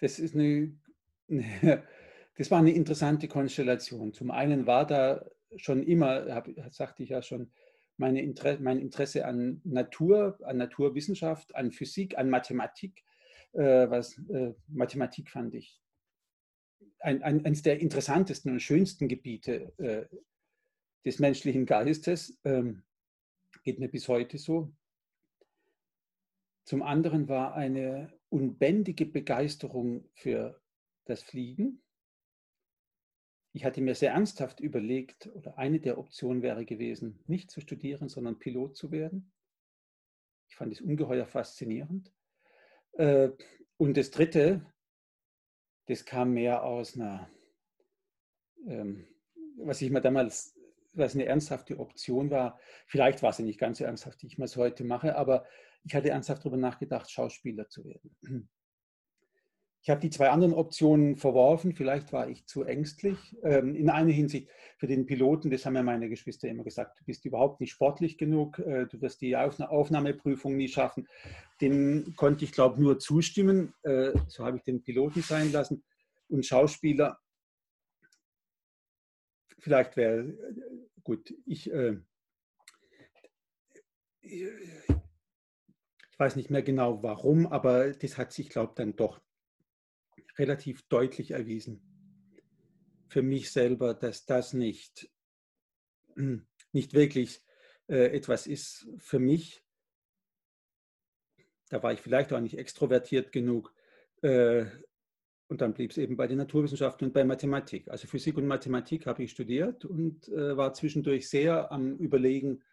[0.00, 0.78] das ist eine,
[2.36, 4.12] das war eine interessante Konstellation.
[4.12, 5.24] Zum einen war da
[5.56, 7.50] schon immer, hab, sagte ich ja schon,
[7.96, 13.04] meine Inter mein Interesse an Natur, an Naturwissenschaft, an Physik, an Mathematik.
[13.52, 15.80] Äh, was, äh, Mathematik fand ich
[17.04, 20.16] ein, ein, eines der interessantesten und schönsten Gebiete äh,
[21.04, 22.40] des menschlichen Geistes.
[22.44, 22.82] Ähm,
[23.62, 24.72] geht mir bis heute so.
[26.64, 30.60] Zum anderen war eine unbändige Begeisterung für
[31.04, 31.83] das Fliegen.
[33.54, 38.08] Ich hatte mir sehr ernsthaft überlegt, oder eine der Optionen wäre gewesen, nicht zu studieren,
[38.08, 39.32] sondern Pilot zu werden.
[40.48, 42.12] Ich fand es ungeheuer faszinierend.
[42.94, 43.30] Äh,
[43.76, 44.66] und das Dritte,
[45.86, 47.30] das kam mehr aus einer,
[48.66, 49.06] ähm,
[49.58, 50.58] was ich mir damals,
[50.94, 54.56] was eine ernsthafte Option war, vielleicht war sie nicht ganz so ernsthaft, wie ich es
[54.56, 55.46] heute mache, aber
[55.84, 58.48] ich hatte ernsthaft darüber nachgedacht, Schauspieler zu werden.
[59.84, 61.74] Ich habe die zwei anderen Optionen verworfen.
[61.74, 63.36] Vielleicht war ich zu ängstlich.
[63.42, 67.04] Ähm, in einer Hinsicht für den Piloten, das haben ja meine Geschwister immer gesagt, du
[67.04, 71.06] bist überhaupt nicht sportlich genug, äh, du wirst die Aufnahmeprüfung nie schaffen.
[71.60, 73.74] Dem konnte ich, glaube ich, nur zustimmen.
[73.82, 75.84] Äh, so habe ich den Piloten sein lassen.
[76.30, 77.20] Und Schauspieler,
[79.58, 80.32] vielleicht wäre,
[81.02, 81.98] gut, ich, äh,
[84.22, 84.48] ich
[86.16, 89.20] weiß nicht mehr genau warum, aber das hat sich, glaube ich, dann doch
[90.38, 91.82] relativ deutlich erwiesen
[93.14, 95.08] für mich selber, dass das nicht,
[96.72, 97.40] nicht wirklich
[97.86, 99.62] äh, etwas ist für mich.
[101.68, 103.72] Da war ich vielleicht auch nicht extrovertiert genug.
[104.22, 104.66] Äh,
[105.46, 107.88] und dann blieb es eben bei den Naturwissenschaften und bei Mathematik.
[107.88, 112.64] Also Physik und Mathematik habe ich studiert und äh, war zwischendurch sehr am Überlegen,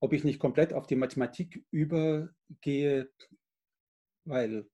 [0.00, 3.08] ob ich nicht komplett auf die Mathematik übergehe,
[4.24, 4.68] weil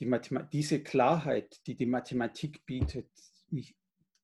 [0.00, 0.10] die
[0.52, 3.08] diese Klarheit, die die Mathematik bietet,
[3.50, 3.74] mich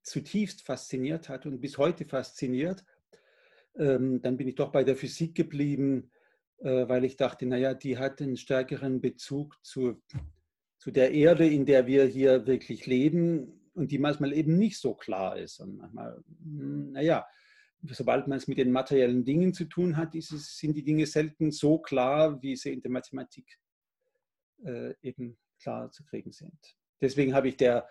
[0.02, 2.85] zutiefst fasziniert hat und bis heute fasziniert.
[3.76, 6.11] Ähm, dann bin ich doch bei der Physik geblieben,
[6.58, 10.02] äh, weil ich dachte, naja, die hat einen stärkeren Bezug zu,
[10.78, 14.94] zu der Erde, in der wir hier wirklich leben und die manchmal eben nicht so
[14.94, 15.61] klar ist.
[15.61, 17.26] Und manchmal, hm, naja,
[17.88, 21.50] sobald man es mit den materiellen Dingen zu tun hat, es, sind die Dinge selten
[21.50, 23.58] so klar, wie sie in der Mathematik
[24.64, 26.77] äh, eben klar zu kriegen sind.
[27.01, 27.88] Deswegen habe ich der,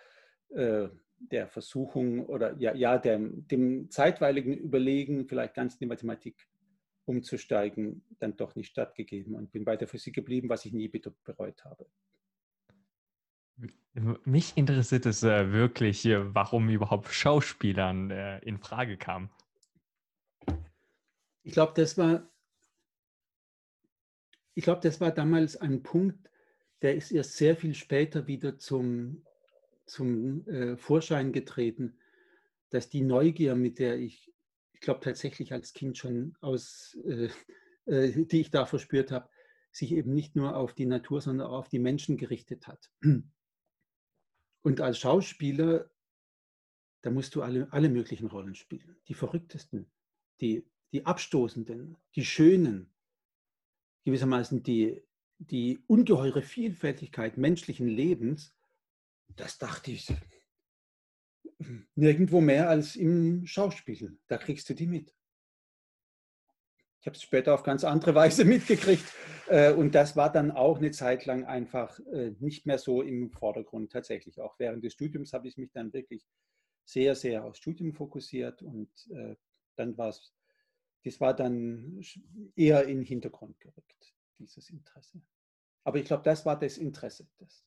[0.50, 6.48] äh, der Versuchung oder ja, ja dem, dem zeitweiligen Überlegen, vielleicht ganz in die Mathematik
[7.06, 11.66] umzusteigen, dann doch nicht stattgegeben und bin bei der Physik geblieben, was ich nie bereut
[11.66, 11.88] habe.
[14.24, 19.30] Mich interessiert es äh, wirklich, warum überhaupt Schauspielern äh, in Frage kam.
[21.44, 22.30] Ich glaube, das war,
[24.54, 26.31] ich glaube, das war damals ein Punkt,
[26.82, 29.26] der ist erst sehr viel später wieder zum,
[29.86, 31.98] zum äh, Vorschein getreten,
[32.70, 34.34] dass die Neugier, mit der ich,
[34.74, 37.30] ich glaube tatsächlich als Kind schon aus, äh,
[37.86, 39.30] äh, die ich da verspürt habe,
[39.72, 42.92] sich eben nicht nur auf die Natur, sondern auch auf die Menschen gerichtet hat.
[44.64, 45.90] Und als Schauspieler,
[47.02, 48.98] da musst du alle, alle möglichen Rollen spielen.
[49.08, 49.90] Die verrücktesten,
[50.40, 52.94] die, die abstoßenden, die schönen,
[54.04, 55.02] gewissermaßen die,
[55.50, 58.54] die ungeheure Vielfältigkeit menschlichen Lebens,
[59.36, 60.14] das dachte ich
[61.96, 64.20] nirgendwo mehr als im Schauspiel.
[64.28, 65.16] Da kriegst du die mit.
[67.00, 69.06] Ich habe es später auf ganz andere Weise mitgekriegt.
[69.48, 73.32] Äh, und das war dann auch eine Zeit lang einfach äh, nicht mehr so im
[73.32, 74.40] Vordergrund tatsächlich.
[74.40, 76.28] Auch während des Studiums habe ich mich dann wirklich
[76.86, 79.36] sehr, sehr aufs Studium fokussiert und äh,
[79.76, 80.34] dann war es,
[81.04, 82.02] das war dann
[82.56, 85.22] eher in den Hintergrund gerückt dieses Interesse.
[85.84, 87.28] Aber ich glaube, das war das Interesse.
[87.38, 87.66] Das.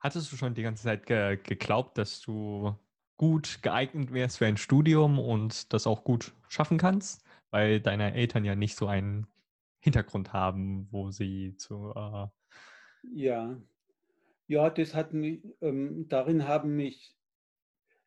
[0.00, 2.76] Hattest du schon die ganze Zeit ge geglaubt, dass du
[3.16, 8.44] gut geeignet wärst für ein Studium und das auch gut schaffen kannst, weil deine Eltern
[8.44, 9.26] ja nicht so einen
[9.78, 11.92] Hintergrund haben, wo sie zu.
[11.94, 12.26] Äh
[13.14, 13.60] ja,
[14.46, 17.16] ja, das hat mich, ähm, darin haben mich,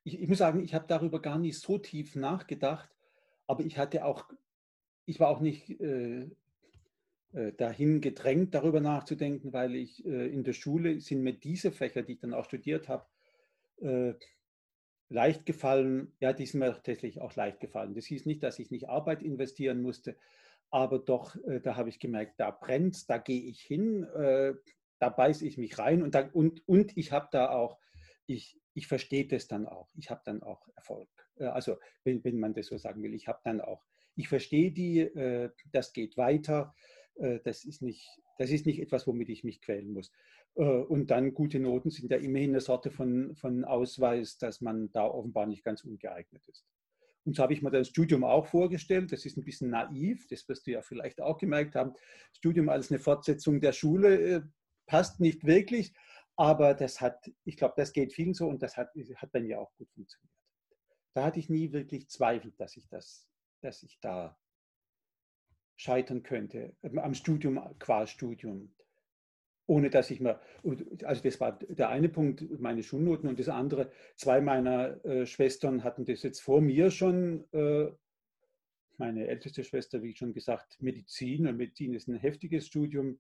[0.04, 2.90] ich, ich muss sagen, ich habe darüber gar nicht so tief nachgedacht,
[3.48, 4.30] aber ich hatte auch,
[5.06, 6.30] ich war auch nicht äh,
[7.58, 12.14] dahin gedrängt, darüber nachzudenken, weil ich äh, in der Schule sind mir diese Fächer, die
[12.14, 13.06] ich dann auch studiert habe,
[13.82, 14.14] äh,
[15.10, 17.94] leicht gefallen, ja, die ist mir tatsächlich auch leicht gefallen.
[17.94, 20.16] Das hieß nicht, dass ich nicht Arbeit investieren musste,
[20.72, 24.54] aber doch, äh, da habe ich gemerkt, da brennt da gehe ich hin, äh,
[25.00, 27.80] da beiße ich mich rein und, da, und, und ich habe da auch,
[28.28, 31.10] ich, ich verstehe das dann auch, ich habe dann auch Erfolg.
[31.36, 34.72] Äh, also wenn, wenn man das so sagen will, ich habe dann auch, ich verstehe
[34.72, 36.95] die, äh, das geht weiter, äh,
[37.44, 40.12] das, ist nicht, das ist nicht etwas, womit ich mich quälen muss.
[40.56, 44.92] Äh, und dann gute Noten sind ja immerhin eine Sorte von, von Ausweis, dass man
[44.92, 46.66] da offenbar nicht ganz ungeeignet ist.
[47.26, 49.12] Und so habe ich mir das Studium auch vorgestellt.
[49.12, 51.94] Das ist ein bisschen naiv, das wirst du ja vielleicht auch gemerkt haben.
[52.34, 54.42] Studium als eine Fortsetzung der Schule äh,
[54.86, 55.94] passt nicht wirklich,
[56.36, 59.60] aber das hat, ich glaube, das geht vielen so und das hat, hat bei mir
[59.60, 60.32] auch gut funktioniert.
[61.14, 63.28] Da hatte ich nie wirklich Zweifel, dass ich das,
[63.62, 64.38] dass ich da
[65.76, 68.76] scheitern könnte, am Studium, qua Studium
[69.68, 70.40] ohne dass ich mir,
[71.04, 75.84] also das war der eine Punkt, meine Schulnoten und das andere, zwei meiner äh, Schwestern
[75.84, 77.92] hatten das jetzt vor mir schon, äh,
[78.98, 83.20] meine älteste Schwester, wie schon gesagt, Medizin und Medizin ist ein heftiges Studium,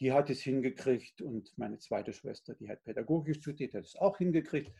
[0.00, 4.18] die hat es hingekriegt und meine zweite Schwester, die hat Pädagogik studiert, hat es auch
[4.18, 4.72] hingekriegt.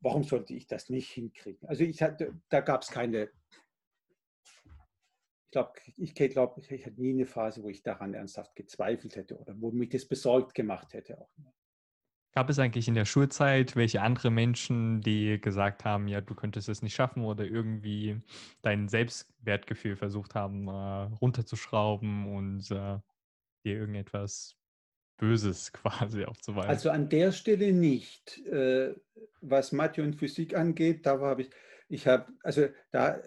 [0.00, 1.68] Warum sollte ich das nicht hinkriegen?
[1.68, 3.30] Also ich hatte, da gab es keine
[5.46, 9.38] ich glaube, ich, glaub, ich hatte nie eine Phase, wo ich daran ernsthaft gezweifelt hätte
[9.38, 11.20] oder wo mich das besorgt gemacht hätte.
[11.20, 11.30] Auch.
[12.36, 16.68] Gab es eigentlich in der Schulzeit welche andere Menschen, die gesagt haben, ja, du könntest
[16.68, 18.20] es nicht schaffen oder irgendwie
[18.60, 22.98] dein Selbstwertgefühl versucht haben, äh, runterzuschrauben und äh,
[23.64, 24.54] dir irgendetwas
[25.16, 26.68] Böses quasi aufzuweisen?
[26.68, 28.44] Also an der Stelle nicht.
[28.46, 28.94] Äh,
[29.40, 31.50] was Mathe und Physik angeht, da habe ich,
[31.88, 33.18] ich habe, also da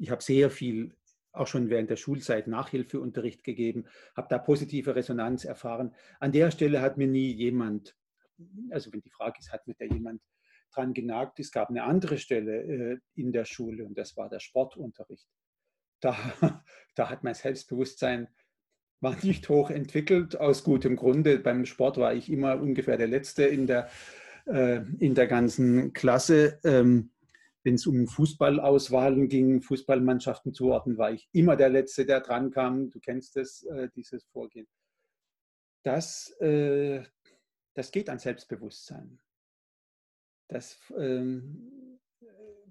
[0.00, 0.94] ich habe sehr viel
[1.32, 3.84] auch schon während der Schulzeit Nachhilfeunterricht gegeben,
[4.16, 5.94] habe da positive Resonanz erfahren.
[6.18, 7.96] An der Stelle hat mir nie jemand,
[8.70, 10.22] also wenn die Frage ist, hat mir da jemand
[10.74, 14.40] dran genagt, es gab eine andere Stelle äh, in der Schule und das war der
[14.40, 15.28] Sportunterricht.
[16.00, 16.16] Da,
[16.96, 18.28] da hat mein Selbstbewusstsein
[19.00, 21.38] war nicht hoch entwickelt, aus gutem Grunde.
[21.38, 23.88] Beim Sport war ich immer ungefähr der Letzte in der,
[24.46, 26.58] äh, in der ganzen Klasse.
[27.62, 32.90] Wenn es um Fußballauswahlen ging, Fußballmannschaften zuordnen, war ich immer der Letzte, der dran kam.
[32.90, 34.66] Du kennst das, äh, dieses Vorgehen.
[35.82, 37.02] Das, äh,
[37.74, 39.20] das geht an Selbstbewusstsein.
[40.48, 41.98] Das ähm,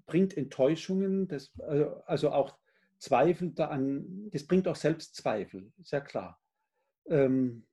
[0.06, 2.58] bringt Enttäuschungen, das, also, also auch
[2.98, 6.42] Zweifel daran, das bringt auch Selbstzweifel, ja klar.
[7.06, 7.66] Ähm,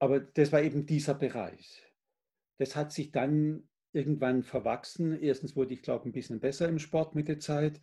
[0.00, 1.84] aber das war eben dieser Bereich.
[2.58, 5.20] Das hat sich dann irgendwann verwachsen.
[5.20, 7.80] Erstens wurde ich, glaube ich, ein bisschen besser im Sport mit der Zeit.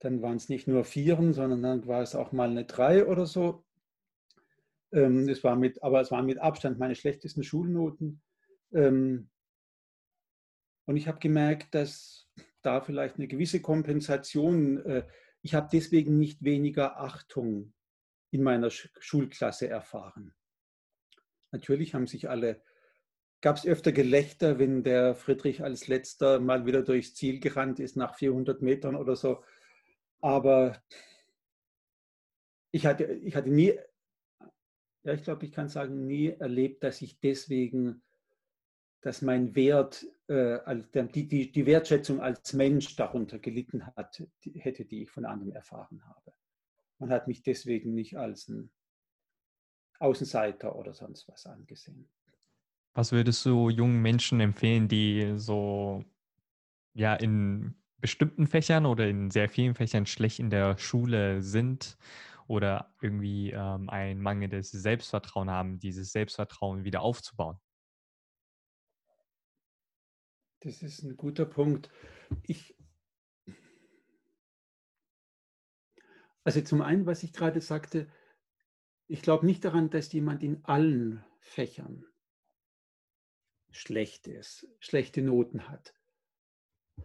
[0.00, 3.26] Dann waren es nicht nur Vieren, sondern dann war es auch mal eine Drei oder
[3.26, 3.64] so.
[4.92, 8.22] Ähm, es war mit, aber es waren mit Abstand meine schlechtesten Schulnoten.
[8.72, 9.30] Ähm,
[10.86, 12.28] und ich habe gemerkt, dass
[12.62, 15.06] da vielleicht eine gewisse Kompensation, äh,
[15.42, 17.74] ich habe deswegen nicht weniger Achtung
[18.30, 20.34] in meiner Schulklasse erfahren.
[21.50, 22.62] Natürlich haben sich alle
[23.40, 27.96] gab es öfter Gelächter, wenn der Friedrich als letzter mal wieder durchs Ziel gerannt ist
[27.96, 29.42] nach 400 Metern oder so.
[30.20, 30.82] Aber
[32.70, 33.78] ich hatte, ich hatte nie,
[35.04, 38.02] ja, ich glaube, ich kann sagen, nie erlebt, dass ich deswegen,
[39.00, 40.58] dass mein Wert, äh,
[41.14, 45.52] die, die, die Wertschätzung als Mensch darunter gelitten hat, die, hätte, die ich von anderen
[45.52, 46.34] erfahren habe.
[46.98, 48.70] Man hat mich deswegen nicht als ein
[50.00, 52.10] Außenseiter oder sonst was angesehen.
[52.98, 56.04] Was würdest du jungen Menschen empfehlen, die so
[56.94, 61.96] ja in bestimmten Fächern oder in sehr vielen Fächern schlecht in der Schule sind
[62.48, 67.60] oder irgendwie ähm, ein mangelndes Selbstvertrauen haben, dieses Selbstvertrauen wieder aufzubauen?
[70.58, 71.90] Das ist ein guter Punkt.
[72.42, 72.76] Ich,
[76.42, 78.08] also zum einen, was ich gerade sagte,
[79.06, 82.04] ich glaube nicht daran, dass jemand in allen Fächern
[83.70, 85.94] schlecht ist, schlechte Noten hat.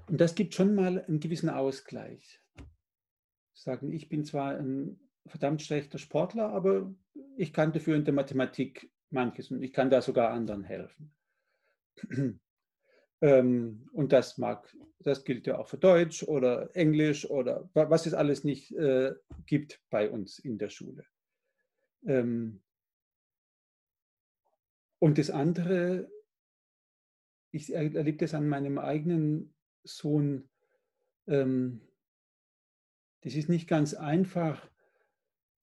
[0.07, 2.41] Und das gibt schon mal einen gewissen Ausgleich.
[3.53, 6.93] Sagen, ich bin zwar ein verdammt schlechter Sportler, aber
[7.37, 11.13] ich kann dafür in der Mathematik manches und ich kann da sogar anderen helfen.
[13.21, 18.13] Ähm, und das mag, das gilt ja auch für Deutsch oder Englisch oder was es
[18.13, 19.13] alles nicht äh,
[19.45, 21.05] gibt bei uns in der Schule.
[22.05, 22.61] Ähm,
[24.99, 26.11] und das andere
[27.53, 30.49] ich erlebe das an meinem eigenen Sohn.
[31.27, 31.81] Ähm,
[33.21, 34.67] das ist nicht ganz einfach,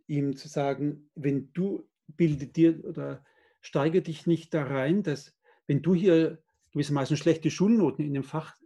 [0.07, 3.25] ihm zu sagen, wenn du bilde dir oder
[3.61, 5.37] steige dich nicht da rein, dass
[5.67, 8.57] wenn du hier gewissermaßen schlechte Schulnoten in dem Fach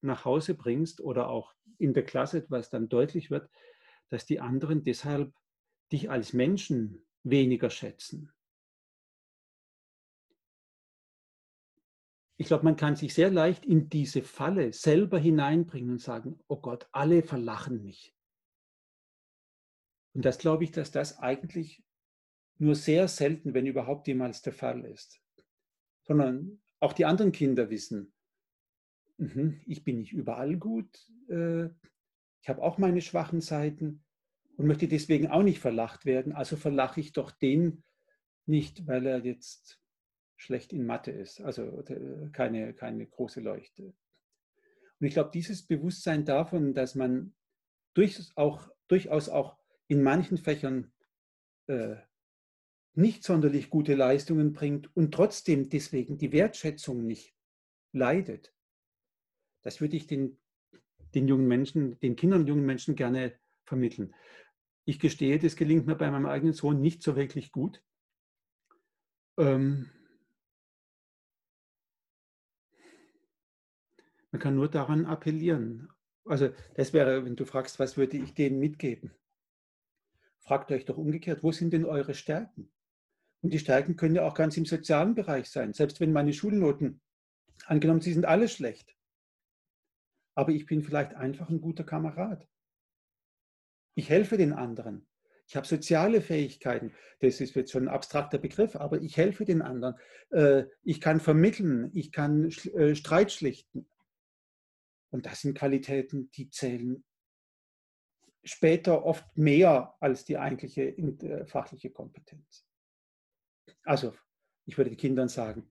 [0.00, 3.50] nach Hause bringst oder auch in der Klasse, was dann deutlich wird,
[4.08, 5.34] dass die anderen deshalb
[5.90, 8.32] dich als Menschen weniger schätzen.
[12.40, 16.56] Ich glaube, man kann sich sehr leicht in diese Falle selber hineinbringen und sagen, oh
[16.56, 18.14] Gott, alle verlachen mich.
[20.14, 21.82] Und das glaube ich, dass das eigentlich
[22.58, 25.20] nur sehr selten, wenn überhaupt jemals der Fall ist.
[26.02, 28.12] Sondern auch die anderen Kinder wissen,
[29.16, 31.66] mhm, ich bin nicht überall gut, äh,
[32.40, 34.04] ich habe auch meine schwachen Seiten
[34.56, 37.82] und möchte deswegen auch nicht verlacht werden, also verlache ich doch den
[38.46, 39.80] nicht, weil er jetzt
[40.38, 43.82] schlecht in Mathe ist, also äh, keine, keine große Leuchte.
[45.00, 47.34] Und ich glaube, dieses Bewusstsein davon, dass man
[47.94, 49.58] durchaus auch, durchaus auch
[49.88, 50.92] in manchen Fächern
[51.66, 51.96] äh,
[52.94, 57.34] nicht sonderlich gute Leistungen bringt und trotzdem deswegen die Wertschätzung nicht
[57.92, 58.54] leidet,
[59.62, 60.38] das würde ich den,
[61.14, 64.14] den jungen Menschen, den Kindern und jungen Menschen gerne vermitteln.
[64.84, 67.82] Ich gestehe, das gelingt mir bei meinem eigenen Sohn nicht so wirklich gut.
[69.36, 69.90] Ähm,
[74.30, 75.88] Man kann nur daran appellieren.
[76.24, 79.12] Also das wäre, wenn du fragst, was würde ich denen mitgeben?
[80.40, 82.70] Fragt euch doch umgekehrt, wo sind denn eure Stärken?
[83.40, 85.72] Und die Stärken können ja auch ganz im sozialen Bereich sein.
[85.72, 87.00] Selbst wenn meine Schulnoten,
[87.66, 88.94] angenommen, sie sind alle schlecht.
[90.34, 92.46] Aber ich bin vielleicht einfach ein guter Kamerad.
[93.94, 95.06] Ich helfe den anderen.
[95.48, 96.92] Ich habe soziale Fähigkeiten.
[97.20, 99.94] Das ist jetzt schon ein abstrakter Begriff, aber ich helfe den anderen.
[100.30, 103.88] Äh, ich kann vermitteln, ich kann äh, Streit schlichten.
[105.10, 107.04] Und das sind Qualitäten, die zählen
[108.44, 112.66] später oft mehr als die eigentliche äh, fachliche Kompetenz.
[113.84, 114.14] Also,
[114.66, 115.70] ich würde den Kindern sagen,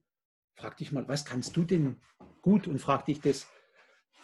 [0.54, 2.00] frag dich mal, was kannst du denn
[2.42, 2.66] gut?
[2.66, 3.48] Und frag dich das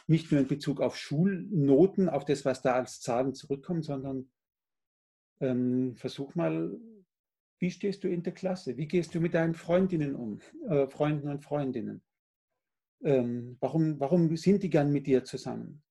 [0.06, 4.30] nicht nur in Bezug auf Schulnoten, auf das, was da als Zahlen zurückkommt, sondern
[5.40, 6.78] ähm, versuch mal,
[7.58, 8.76] wie stehst du in der Klasse?
[8.76, 12.02] Wie gehst du mit deinen Freundinnen um, äh, Freunden und Freundinnen?
[13.04, 15.82] Ähm, warum, warum sind die gern mit dir zusammen?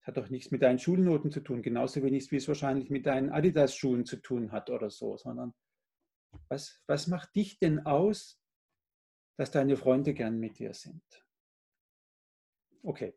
[0.00, 3.06] Das hat doch nichts mit deinen Schulnoten zu tun, genauso wenig wie es wahrscheinlich mit
[3.06, 5.52] deinen Adidas-Schulen zu tun hat oder so, sondern
[6.48, 8.40] was, was macht dich denn aus,
[9.36, 11.02] dass deine Freunde gern mit dir sind?
[12.82, 13.14] Okay,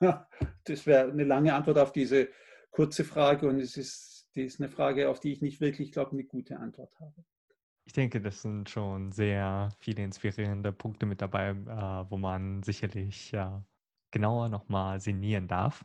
[0.64, 2.28] das wäre eine lange Antwort auf diese
[2.70, 6.12] kurze Frage und es ist, die ist eine Frage, auf die ich nicht wirklich, glaube
[6.12, 7.24] eine gute Antwort habe.
[7.84, 13.32] Ich denke, das sind schon sehr viele inspirierende Punkte mit dabei, äh, wo man sicherlich
[13.32, 13.64] ja,
[14.12, 15.82] genauer nochmal sinnieren darf.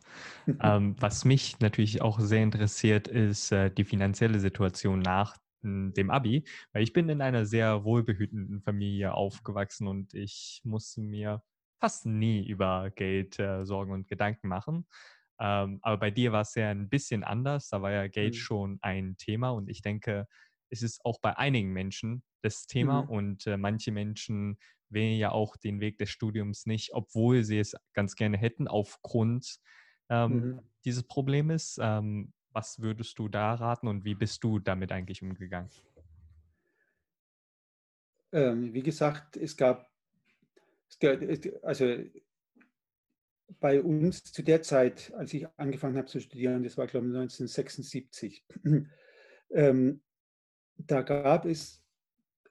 [0.60, 6.44] ähm, was mich natürlich auch sehr interessiert, ist äh, die finanzielle Situation nach dem Abi,
[6.72, 11.42] weil ich bin in einer sehr wohlbehüteten Familie aufgewachsen und ich musste mir
[11.80, 14.86] fast nie über Geld äh, Sorgen und Gedanken machen.
[15.40, 17.68] Ähm, aber bei dir war es ja ein bisschen anders.
[17.68, 18.38] Da war ja Geld mhm.
[18.38, 20.26] schon ein Thema und ich denke,
[20.70, 23.08] es ist auch bei einigen Menschen das Thema mhm.
[23.10, 24.58] und äh, manche Menschen
[24.90, 29.58] wählen ja auch den Weg des Studiums nicht, obwohl sie es ganz gerne hätten, aufgrund
[30.08, 30.60] ähm, mhm.
[30.84, 31.78] dieses Problems.
[31.80, 35.70] Ähm, was würdest du da raten und wie bist du damit eigentlich umgegangen?
[38.32, 39.90] Ähm, wie gesagt, es gab,
[40.88, 41.20] es gab,
[41.62, 42.04] also
[43.60, 47.14] bei uns zu der Zeit, als ich angefangen habe zu studieren, das war glaube ich
[47.14, 48.44] 1976,
[49.50, 50.02] ähm,
[50.78, 51.84] da gab es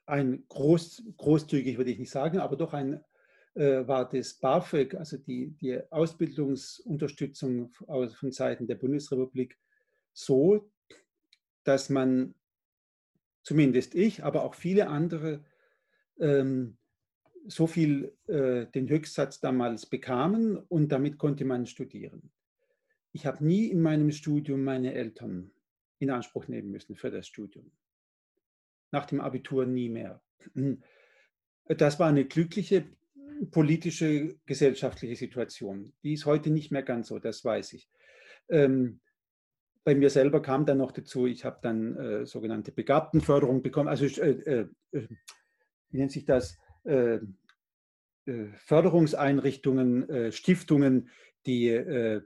[0.05, 3.03] ein groß, großzügig, würde ich nicht sagen, aber doch ein,
[3.55, 9.57] äh, war das BAföG, also die, die Ausbildungsunterstützung von Seiten der Bundesrepublik,
[10.13, 10.71] so,
[11.63, 12.35] dass man,
[13.43, 15.43] zumindest ich, aber auch viele andere,
[16.19, 16.77] ähm,
[17.47, 22.31] so viel äh, den Höchstsatz damals bekamen und damit konnte man studieren.
[23.13, 25.51] Ich habe nie in meinem Studium meine Eltern
[25.99, 27.71] in Anspruch nehmen müssen für das Studium
[28.91, 30.21] nach dem Abitur nie mehr.
[31.65, 32.85] Das war eine glückliche
[33.51, 35.93] politische, gesellschaftliche Situation.
[36.03, 37.89] Die ist heute nicht mehr ganz so, das weiß ich.
[38.49, 38.99] Ähm,
[39.83, 44.05] bei mir selber kam dann noch dazu, ich habe dann äh, sogenannte Begabtenförderung bekommen, also
[44.05, 46.57] äh, äh, wie nennt sich das?
[46.83, 47.19] Äh,
[48.25, 51.09] äh, Förderungseinrichtungen, äh, Stiftungen,
[51.45, 52.21] die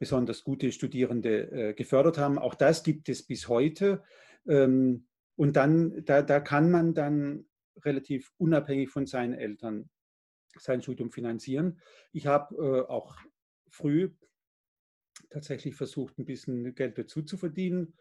[0.00, 2.36] besonders gute Studierende gefördert haben.
[2.36, 4.02] Auch das gibt es bis heute.
[4.48, 5.06] Ähm,
[5.38, 7.46] und dann, da, da kann man dann
[7.84, 9.88] relativ unabhängig von seinen Eltern
[10.58, 11.80] sein Studium finanzieren.
[12.10, 13.16] Ich habe äh, auch
[13.68, 14.10] früh
[15.30, 17.94] tatsächlich versucht, ein bisschen Geld dazu zu verdienen.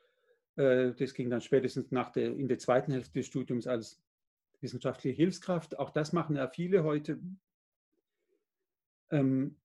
[0.56, 4.02] Äh, das ging dann spätestens nach der, in der zweiten Hälfte des Studiums, als
[4.60, 5.78] wissenschaftliche Hilfskraft.
[5.78, 7.20] Auch das machen ja viele heute.
[9.12, 9.58] Ähm,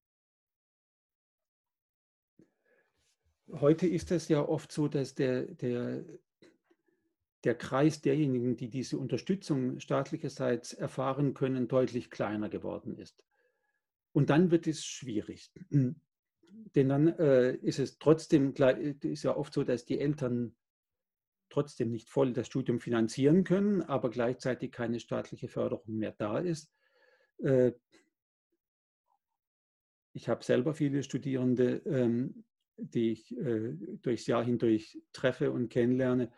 [3.51, 6.05] heute ist es ja oft so, dass der, der,
[7.45, 13.23] der Kreis derjenigen, die diese Unterstützung staatlicherseits erfahren können, deutlich kleiner geworden ist.
[14.13, 15.53] Und dann wird es schwierig.
[16.75, 18.55] Denn dann äh, ist es trotzdem,
[19.01, 20.55] ist ja oft so, dass die Eltern
[21.49, 26.73] trotzdem nicht voll das Studium finanzieren können, aber gleichzeitig keine staatliche Förderung mehr da ist.
[27.39, 27.73] Äh,
[30.15, 32.45] ich habe selber viele Studierende, ähm,
[32.77, 36.31] die ich äh, durchs Jahr hindurch treffe und kennenlerne.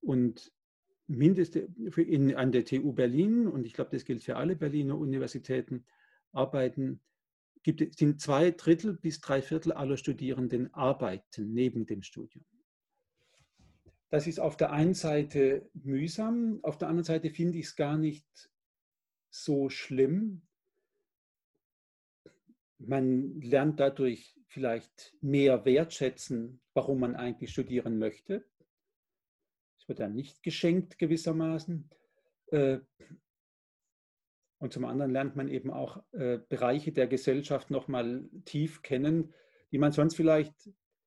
[0.00, 0.52] Und
[1.06, 5.84] mindestens in, an der TU Berlin, und ich glaube, das gilt für alle Berliner Universitäten,
[6.32, 7.00] arbeiten,
[7.62, 12.44] gibt, sind zwei Drittel bis drei Viertel aller Studierenden arbeiten neben dem Studium.
[14.08, 17.98] Das ist auf der einen Seite mühsam, auf der anderen Seite finde ich es gar
[17.98, 18.50] nicht
[19.30, 20.42] so schlimm.
[22.78, 28.46] Man lernt dadurch vielleicht mehr wertschätzen, warum man eigentlich studieren möchte.
[29.86, 31.88] Wird dann nicht geschenkt gewissermaßen.
[32.48, 32.78] Äh,
[34.58, 39.34] und zum anderen lernt man eben auch äh, Bereiche der Gesellschaft nochmal tief kennen,
[39.70, 40.54] die man sonst vielleicht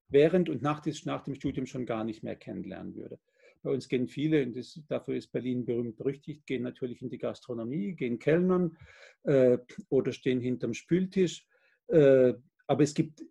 [0.08, 3.20] während und nach dem Studium schon gar nicht mehr kennenlernen würde.
[3.62, 7.18] Bei uns gehen viele, und das, dafür ist Berlin berühmt berüchtigt, gehen natürlich in die
[7.18, 8.78] Gastronomie, gehen Kellnern
[9.24, 9.58] äh,
[9.90, 11.46] oder stehen hinterm Spültisch.
[11.88, 12.34] Äh,
[12.68, 13.26] aber es gibt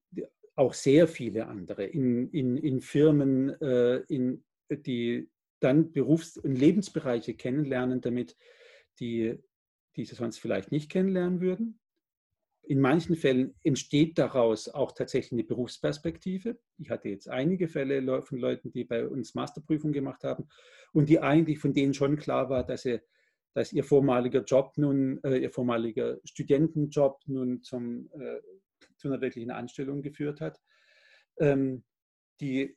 [0.56, 5.30] auch sehr viele andere in, in, in Firmen, äh, in, die
[5.60, 8.36] dann Berufs- und Lebensbereiche kennenlernen, damit
[9.00, 9.38] die,
[9.96, 11.80] die sie sonst vielleicht nicht kennenlernen würden.
[12.62, 16.58] In manchen Fällen entsteht daraus auch tatsächlich eine Berufsperspektive.
[16.76, 20.48] Ich hatte jetzt einige Fälle von Leuten, die bei uns Masterprüfung gemacht haben
[20.92, 23.00] und die eigentlich von denen schon klar war, dass, sie,
[23.54, 28.40] dass ihr vormaliger Job nun, äh, ihr vormaliger Studentenjob nun zum, äh,
[28.98, 30.60] zu einer wirklichen Anstellung geführt hat.
[31.38, 31.84] Ähm,
[32.40, 32.76] die,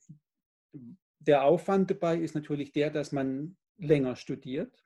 [1.21, 4.85] der Aufwand dabei ist natürlich der, dass man länger studiert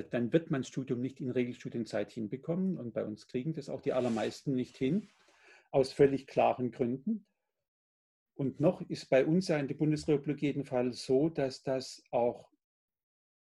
[0.00, 2.78] dann wird man das Studium nicht in Regelstudienzeit hinbekommen.
[2.78, 5.10] Und bei uns kriegen das auch die allermeisten nicht hin,
[5.70, 7.26] aus völlig klaren Gründen.
[8.34, 12.50] Und noch ist bei uns ja in der Bundesrepublik jedenfalls so, dass das auch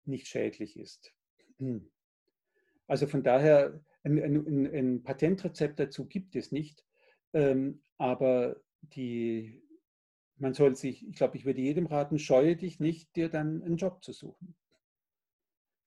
[0.06, 1.14] nicht schädlich ist.
[2.88, 6.86] Also von daher, ein, ein, ein Patentrezept dazu gibt es nicht.
[7.32, 9.64] Ähm, aber die,
[10.38, 13.78] man soll sich, ich glaube, ich würde jedem raten, scheue dich nicht, dir dann einen
[13.78, 14.56] Job zu suchen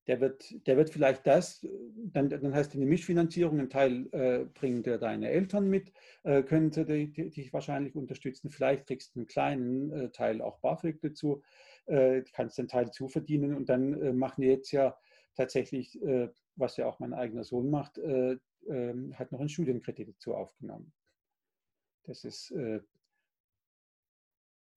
[0.06, 1.66] der wird, der wird vielleicht das,
[1.96, 5.92] dann, dann heißt eine Mischfinanzierung, ein Teil äh, bringen dir deine Eltern mit,
[6.22, 8.50] äh, können dich wahrscheinlich unterstützen.
[8.50, 11.42] Vielleicht kriegst du einen kleinen äh, Teil auch BAföG dazu,
[11.86, 14.96] äh, kannst einen Teil zuverdienen und dann äh, machen die jetzt ja
[15.34, 18.36] tatsächlich, äh, was ja auch mein eigener Sohn macht, äh,
[18.68, 20.92] ähm, hat noch einen Studienkredit dazu aufgenommen.
[22.04, 22.54] Das ist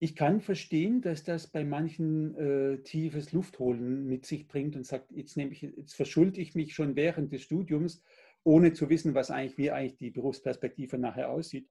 [0.02, 5.12] ich kann verstehen, dass das bei manchen äh, tiefes Luftholen mit sich bringt und sagt,
[5.12, 8.02] jetzt, ich, jetzt verschulde ich mich schon während des Studiums,
[8.44, 11.70] ohne zu wissen, was eigentlich, wie eigentlich die Berufsperspektive nachher aussieht.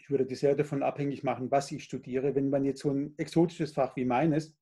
[0.00, 2.34] Ich würde das sehr davon abhängig machen, was ich studiere.
[2.34, 4.58] Wenn man jetzt so ein exotisches Fach wie meines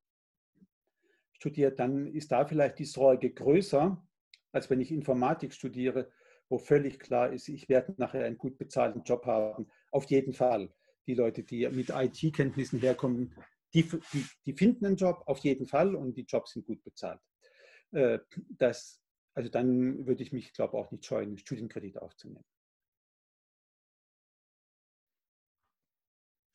[1.32, 4.06] studiert, dann ist da vielleicht die Sorge größer,
[4.52, 6.10] als wenn ich Informatik studiere,
[6.50, 9.68] wo völlig klar ist, ich werde nachher einen gut bezahlten Job haben.
[9.90, 10.70] Auf jeden Fall
[11.08, 13.34] die Leute, die mit IT-Kenntnissen herkommen,
[13.74, 17.20] die, die, die, finden einen Job auf jeden Fall und die Jobs sind gut bezahlt.
[17.92, 18.20] Äh,
[18.58, 19.02] das,
[19.34, 22.44] also dann würde ich mich, glaube ich, auch nicht scheuen, einen Studienkredit aufzunehmen.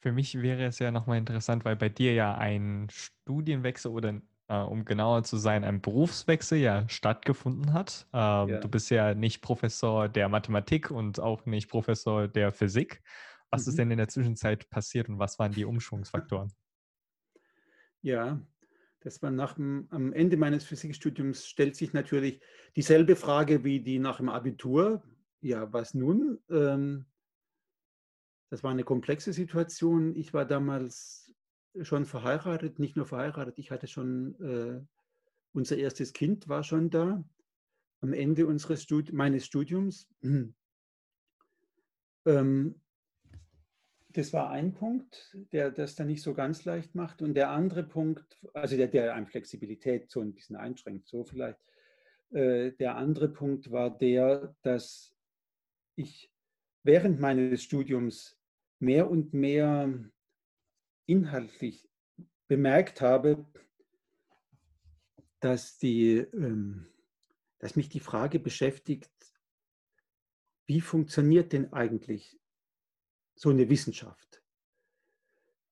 [0.01, 4.57] Für mich wäre es ja nochmal interessant, weil bei dir ja ein Studienwechsel oder äh,
[4.57, 8.07] um genauer zu sein, ein Berufswechsel ja stattgefunden hat.
[8.13, 8.59] Ähm, ja.
[8.59, 13.01] Du bist ja nicht Professor der Mathematik und auch nicht Professor der Physik,
[13.53, 13.69] was mhm.
[13.69, 16.51] ist denn in der Zwischenzeit passiert und was waren die Umschwungsfaktoren?
[18.01, 18.41] Ja,
[19.01, 22.41] das war nach dem, am Ende meines Physikstudiums stellt sich natürlich
[22.75, 25.03] dieselbe Frage wie die nach dem Abitur.
[25.41, 26.39] Ja, was nun?
[26.49, 27.05] Ähm,
[28.49, 30.15] das war eine komplexe Situation.
[30.15, 31.31] Ich war damals
[31.81, 34.81] schon verheiratet, nicht nur verheiratet, ich hatte schon, äh,
[35.53, 37.23] unser erstes Kind war schon da
[38.01, 40.09] am Ende unseres Studi meines Studiums.
[42.25, 42.81] Ähm,
[44.13, 47.21] das war ein Punkt, der das dann nicht so ganz leicht macht.
[47.21, 51.59] Und der andere Punkt, also der, der an Flexibilität so ein bisschen einschränkt, so vielleicht.
[52.31, 55.15] Äh, der andere Punkt war der, dass
[55.95, 56.31] ich
[56.83, 58.37] während meines Studiums
[58.79, 59.91] mehr und mehr
[61.07, 61.89] inhaltlich
[62.47, 63.45] bemerkt habe,
[65.39, 66.87] dass, die, ähm,
[67.59, 69.11] dass mich die Frage beschäftigt,
[70.67, 72.39] wie funktioniert denn eigentlich
[73.35, 74.41] so eine Wissenschaft?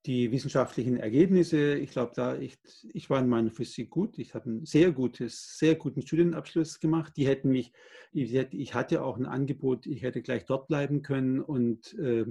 [0.08, 2.58] Die wissenschaftlichen Ergebnisse, ich glaube, da ich,
[2.92, 7.14] ich war in meiner Physik gut, ich habe einen sehr gutes, sehr guten Studienabschluss gemacht.
[7.18, 7.72] Die hätten mich,
[8.12, 12.26] ich hatte auch ein Angebot, ich hätte gleich dort bleiben können und äh,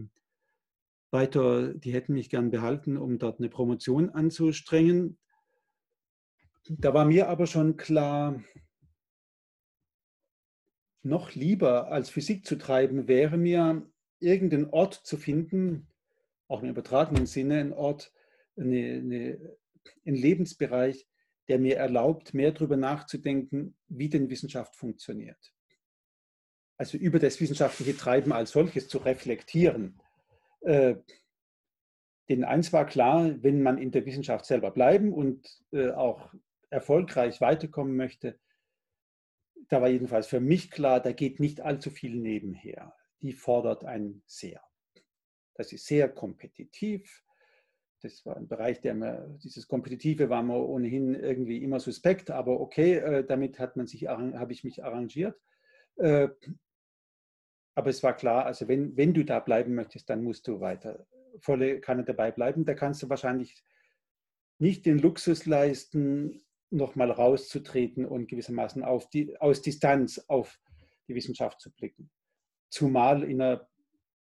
[1.13, 5.19] weiter, die hätten mich gern behalten, um dort eine Promotion anzustrengen.
[6.69, 8.43] Da war mir aber schon klar,
[11.03, 13.90] noch lieber als Physik zu treiben, wäre mir
[14.21, 15.89] irgendeinen Ort zu finden,
[16.49, 18.13] auch im übertragenen Sinne, ein Ort,
[18.57, 19.57] eine, eine,
[20.05, 21.07] ein Lebensbereich,
[21.49, 25.53] der mir erlaubt, mehr darüber nachzudenken, wie denn Wissenschaft funktioniert.
[26.77, 30.01] Also über das wissenschaftliche Treiben als solches zu reflektieren.
[30.61, 30.97] Äh,
[32.29, 36.33] denn eins war klar, wenn man in der Wissenschaft selber bleiben und äh, auch
[36.71, 38.39] erfolgreich weiterkommen möchte,
[39.69, 42.95] da war jedenfalls für mich klar, da geht nicht allzu viel nebenher.
[43.23, 44.63] Die fordert einen sehr.
[45.55, 47.25] Das ist sehr kompetitiv.
[48.03, 52.59] Das war ein Bereich, der mir, dieses Kompetitive war mir ohnehin irgendwie immer suspekt, aber
[52.61, 55.39] okay, äh, damit hat man sich, habe ich mich arrangiert.
[55.97, 56.29] Äh,
[57.75, 61.07] aber es war klar, also wenn, wenn du da bleiben möchtest, dann musst du weiter
[61.41, 62.65] volle Kanne dabei bleiben.
[62.65, 63.63] Da kannst du wahrscheinlich
[64.59, 70.61] nicht den Luxus leisten, nochmal rauszutreten und gewissermaßen auf die, aus Distanz auf
[71.09, 72.11] die Wissenschaft zu blicken.
[72.71, 73.69] Zumal in einer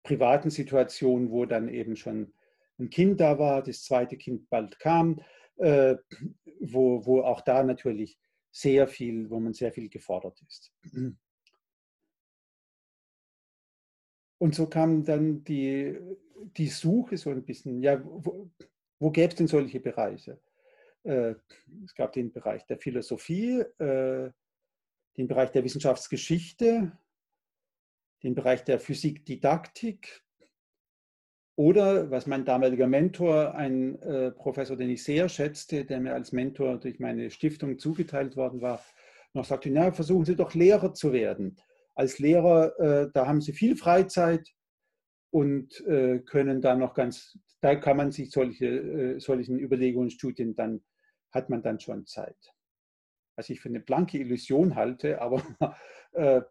[0.03, 2.35] privaten Situation, wo dann eben schon
[2.79, 5.21] ein Kind da war, das zweite Kind bald kam,
[5.57, 5.97] äh,
[6.61, 8.19] wo, wo auch da natürlich
[8.51, 10.73] sehr viel, wo man sehr viel gefordert ist.
[14.39, 15.99] Und so kam dann die,
[16.57, 18.51] die Suche so ein bisschen, ja, wo,
[18.99, 20.41] wo gäbe es denn solche Bereiche?
[21.05, 21.35] Äh,
[21.85, 24.31] es gab den Bereich der Philosophie, äh,
[25.17, 26.93] den Bereich der Wissenschaftsgeschichte,
[28.23, 30.23] den Bereich der Physikdidaktik
[31.57, 36.33] oder, was mein damaliger Mentor, ein äh, Professor, den ich sehr schätzte, der mir als
[36.33, 38.83] Mentor durch meine Stiftung zugeteilt worden war,
[39.35, 41.59] noch sagte, na, versuchen Sie doch Lehrer zu werden.
[41.95, 44.49] Als Lehrer, da haben Sie viel Freizeit
[45.31, 45.83] und
[46.27, 50.83] können da noch ganz, da kann man sich solche, solchen Überlegungen, Studien dann
[51.33, 52.55] hat man dann schon Zeit.
[53.37, 55.43] Was ich für eine blanke Illusion halte, aber
[56.13, 56.43] äh,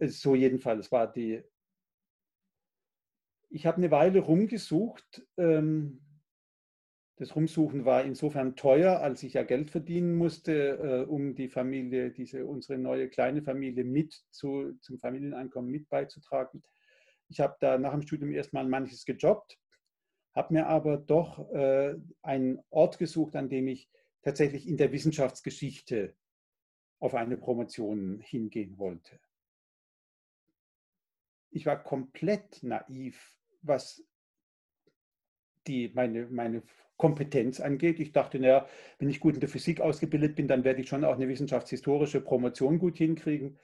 [0.00, 1.42] so jedenfalls war die.
[3.50, 5.26] Ich habe eine Weile rumgesucht.
[5.36, 6.02] Ähm,
[7.16, 12.10] das Rumsuchen war insofern teuer, als ich ja Geld verdienen musste, äh, um die Familie,
[12.12, 16.62] diese unsere neue kleine Familie mit zu, zum Familieneinkommen mit beizutragen.
[17.28, 19.58] Ich habe da nach dem Studium erstmal manches gejobbt
[20.38, 23.90] habe mir aber doch äh, einen Ort gesucht, an dem ich
[24.22, 26.14] tatsächlich in der Wissenschaftsgeschichte
[27.00, 29.18] auf eine Promotion hingehen wollte.
[31.50, 34.04] Ich war komplett naiv, was
[35.66, 36.62] die, meine, meine
[36.96, 38.00] Kompetenz angeht.
[38.00, 38.66] Ich dachte, naja,
[38.98, 42.20] wenn ich gut in der Physik ausgebildet bin, dann werde ich schon auch eine wissenschaftshistorische
[42.20, 43.58] Promotion gut hinkriegen.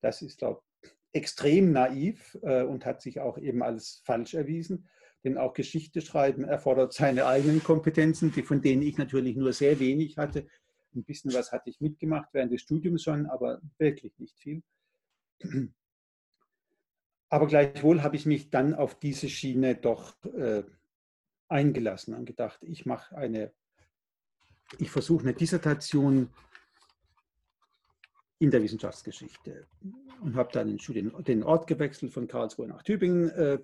[0.00, 4.88] Das ist, glaube ich, extrem naiv äh, und hat sich auch eben als falsch erwiesen.
[5.22, 9.78] Denn auch Geschichte schreiben erfordert seine eigenen Kompetenzen, die, von denen ich natürlich nur sehr
[9.78, 10.46] wenig hatte.
[10.94, 14.62] Ein bisschen was hatte ich mitgemacht während des Studiums schon, aber wirklich nicht viel.
[17.30, 20.64] Aber gleichwohl habe ich mich dann auf diese Schiene doch äh,
[21.48, 23.52] eingelassen und gedacht, ich mache eine,
[24.78, 26.28] ich versuche eine Dissertation
[28.40, 29.68] in der Wissenschaftsgeschichte
[30.20, 33.62] und habe dann den, Ort gewechselt von Karlsruhe nach Tübingen, äh,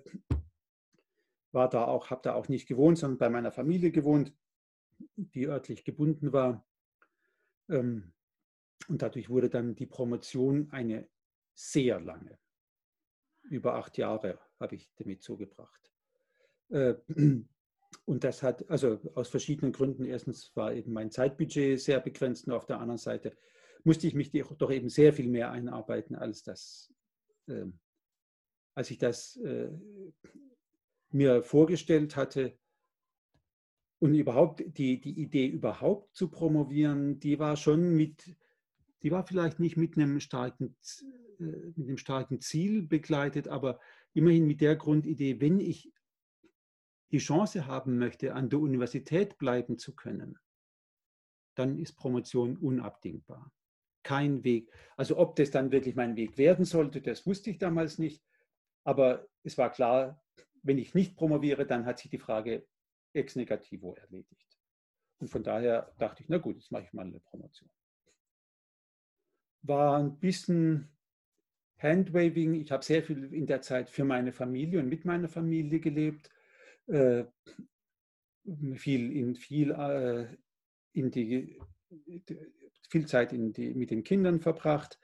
[1.51, 4.33] war da auch, habe da auch nicht gewohnt, sondern bei meiner Familie gewohnt,
[5.15, 6.65] die örtlich gebunden war.
[7.69, 8.13] Ähm,
[8.87, 11.09] und dadurch wurde dann die Promotion eine
[11.53, 12.37] sehr lange.
[13.49, 15.91] Über acht Jahre habe ich damit zugebracht.
[16.69, 16.95] Äh,
[18.05, 22.53] und das hat, also aus verschiedenen Gründen, erstens war eben mein Zeitbudget sehr begrenzt und
[22.53, 23.35] auf der anderen Seite
[23.83, 26.93] musste ich mich doch eben sehr viel mehr einarbeiten, als das,
[27.47, 27.79] ähm,
[28.75, 29.69] als ich das äh,
[31.11, 32.57] mir vorgestellt hatte.
[33.99, 38.35] Und überhaupt die, die Idee überhaupt zu promovieren, die war schon mit,
[39.01, 40.75] die war vielleicht nicht mit einem starken,
[41.39, 43.79] mit einem starken Ziel begleitet, aber
[44.13, 45.91] immerhin mit der Grundidee, wenn ich
[47.11, 50.37] die Chance haben möchte, an der Universität bleiben zu können,
[51.55, 53.51] dann ist Promotion unabdingbar.
[54.03, 54.71] Kein Weg.
[54.95, 58.23] Also ob das dann wirklich mein Weg werden sollte, das wusste ich damals nicht.
[58.83, 60.23] Aber es war klar,
[60.63, 62.65] wenn ich nicht promoviere, dann hat sich die Frage
[63.13, 64.57] ex negativo erledigt.
[65.19, 67.69] Und von daher dachte ich, na gut, jetzt mache ich mal eine Promotion.
[69.63, 70.96] War ein bisschen
[71.77, 72.55] Handwaving.
[72.55, 76.29] Ich habe sehr viel in der Zeit für meine Familie und mit meiner Familie gelebt.
[76.87, 77.25] Äh,
[78.75, 80.27] viel in viel äh,
[80.93, 81.59] in die
[82.89, 84.99] viel Zeit in die, mit den Kindern verbracht,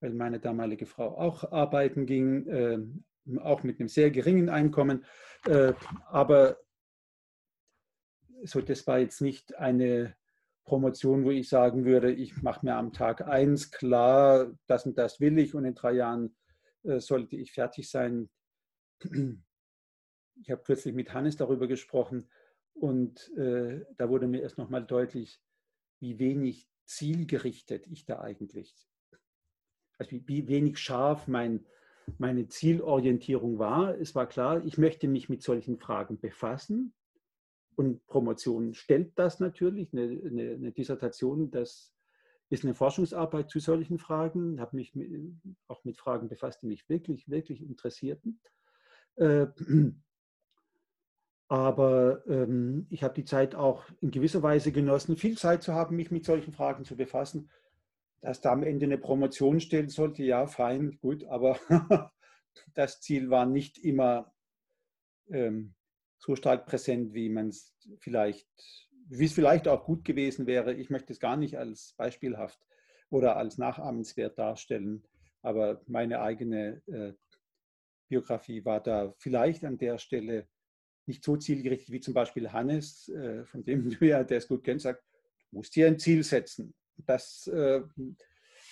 [0.00, 2.78] weil meine damalige Frau auch arbeiten ging, äh,
[3.40, 5.04] auch mit einem sehr geringen Einkommen.
[5.46, 5.72] Äh,
[6.06, 6.58] aber
[8.44, 10.14] so, das war jetzt nicht eine
[10.64, 15.20] Promotion, wo ich sagen würde, ich mache mir am Tag eins klar, das und das
[15.20, 16.36] will ich und in drei Jahren
[16.84, 18.30] äh, sollte ich fertig sein.
[20.40, 22.30] Ich habe kürzlich mit Hannes darüber gesprochen
[22.72, 25.40] und äh, da wurde mir erst nochmal deutlich,
[26.00, 28.74] wie wenig zielgerichtet ich da eigentlich,
[29.98, 31.66] also wie, wie wenig scharf mein,
[32.18, 33.98] meine Zielorientierung war.
[33.98, 36.94] Es war klar, ich möchte mich mit solchen Fragen befassen
[37.76, 41.94] und Promotion stellt das natürlich, eine, eine, eine Dissertation, das
[42.50, 45.10] ist eine Forschungsarbeit zu solchen Fragen, habe mich mit,
[45.68, 48.40] auch mit Fragen befasst, die mich wirklich, wirklich interessierten.
[49.16, 49.46] Äh,
[51.48, 55.96] aber ähm, ich habe die Zeit auch in gewisser Weise genossen, viel Zeit zu haben,
[55.96, 57.50] mich mit solchen Fragen zu befassen.
[58.20, 61.58] Dass da am Ende eine Promotion stellen sollte, ja, fein, gut, aber
[62.74, 64.32] das Ziel war nicht immer
[65.28, 65.74] ähm,
[66.22, 68.48] so stark präsent, wie man es vielleicht,
[69.08, 70.72] wie es vielleicht auch gut gewesen wäre.
[70.72, 72.60] Ich möchte es gar nicht als beispielhaft
[73.10, 75.04] oder als nachahmenswert darstellen,
[75.42, 77.12] aber meine eigene äh,
[78.08, 80.48] Biografie war da vielleicht an der Stelle
[81.06, 84.62] nicht so zielgerichtet wie zum Beispiel Hannes, äh, von dem du ja, der es gut
[84.62, 85.02] kennt, sagt,
[85.50, 86.72] du musst dir ein Ziel setzen.
[87.04, 87.82] Das äh,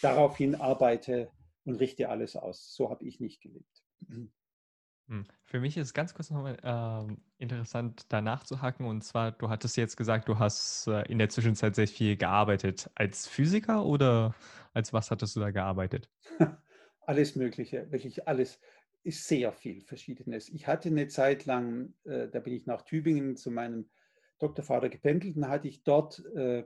[0.03, 1.32] daraufhin arbeite
[1.64, 2.72] und richte alles aus.
[2.76, 3.84] So habe ich nicht gelebt.
[4.07, 5.26] Hm.
[5.42, 8.86] Für mich ist ganz kurz nochmal äh, interessant, da nachzuhaken.
[8.86, 12.91] Und zwar, du hattest jetzt gesagt, du hast äh, in der Zwischenzeit sehr viel gearbeitet.
[12.95, 14.34] Als Physiker oder
[14.72, 16.09] als was hattest du da gearbeitet?
[17.01, 18.61] Alles Mögliche, wirklich alles
[19.03, 20.49] ist sehr viel Verschiedenes.
[20.49, 23.88] Ich hatte eine Zeit lang, äh, da bin ich nach Tübingen zu meinem
[24.38, 26.64] Doktorvater gependelt und hatte ich dort äh,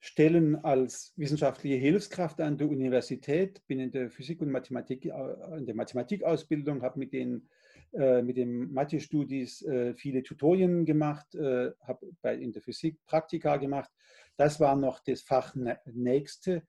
[0.00, 5.74] Stellen als wissenschaftliche Hilfskraft an der Universität, bin in der Physik und Mathematik, in der
[5.74, 7.55] Mathematikausbildung, habe mit den äh,
[7.92, 13.90] mit den Mathe-Studis äh, viele Tutorien gemacht, äh, habe in der Physik Praktika gemacht.
[14.36, 15.54] Das war noch das Fach
[15.86, 16.62] Nächste.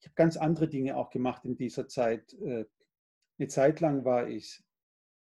[0.00, 2.34] Ich habe ganz andere Dinge auch gemacht in dieser Zeit.
[2.34, 2.66] Äh,
[3.38, 4.62] eine Zeit lang war ich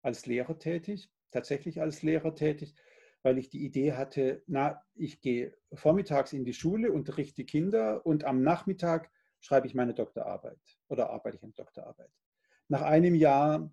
[0.02, 2.76] als Lehrer tätig, tatsächlich als Lehrer tätig,
[3.22, 8.26] weil ich die Idee hatte, na, ich gehe vormittags in die Schule, unterrichte Kinder und
[8.26, 12.12] am Nachmittag schreibe ich meine Doktorarbeit oder arbeite ich an Doktorarbeit.
[12.68, 13.72] Nach einem Jahr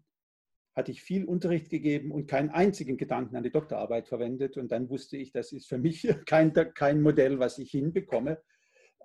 [0.74, 4.56] hatte ich viel Unterricht gegeben und keinen einzigen Gedanken an die Doktorarbeit verwendet.
[4.56, 8.40] Und dann wusste ich, das ist für mich kein, kein Modell, was ich hinbekomme.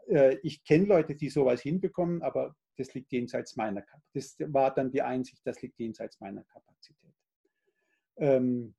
[0.07, 4.05] Äh, ich kenne Leute, die sowas hinbekommen, aber das liegt jenseits meiner Kapazität.
[4.13, 7.13] Das war dann die Einsicht, das liegt jenseits meiner Kapazität.
[8.17, 8.75] Ähm,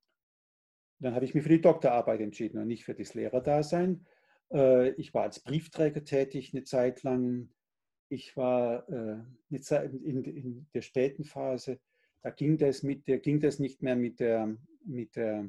[0.98, 4.06] dann habe ich mich für die Doktorarbeit entschieden und nicht für das Lehrerdasein.
[4.52, 7.50] Äh, ich war als Briefträger tätig eine Zeit lang.
[8.08, 9.18] Ich war äh,
[9.50, 11.80] in, in der späten Phase,
[12.22, 15.48] da ging das, mit der, ging das nicht mehr mit der, mit der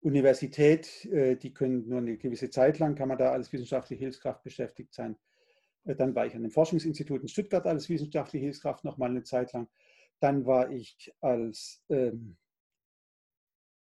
[0.00, 1.04] Universität.
[1.06, 4.94] Äh, die können nur eine gewisse Zeit lang, kann man da als wissenschaftliche Hilfskraft beschäftigt
[4.94, 5.16] sein.
[5.84, 9.52] Dann war ich an dem Forschungsinstitut in Stuttgart als wissenschaftliche Hilfskraft noch mal eine Zeit
[9.52, 9.68] lang.
[10.20, 12.36] Dann war ich als ähm,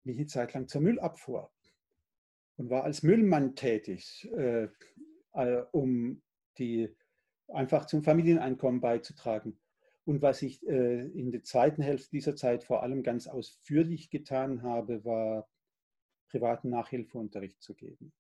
[0.06, 1.52] eine Zeit lang zur Müllabfuhr
[2.58, 4.68] und war als Müllmann tätig, äh,
[5.34, 6.22] äh, um
[6.58, 6.96] die
[7.48, 9.58] einfach zum Familieneinkommen beizutragen.
[10.06, 14.62] Und was ich äh, in der zweiten Hälfte dieser Zeit vor allem ganz ausführlich getan
[14.62, 15.50] habe, war
[16.30, 18.14] privaten Nachhilfeunterricht zu geben.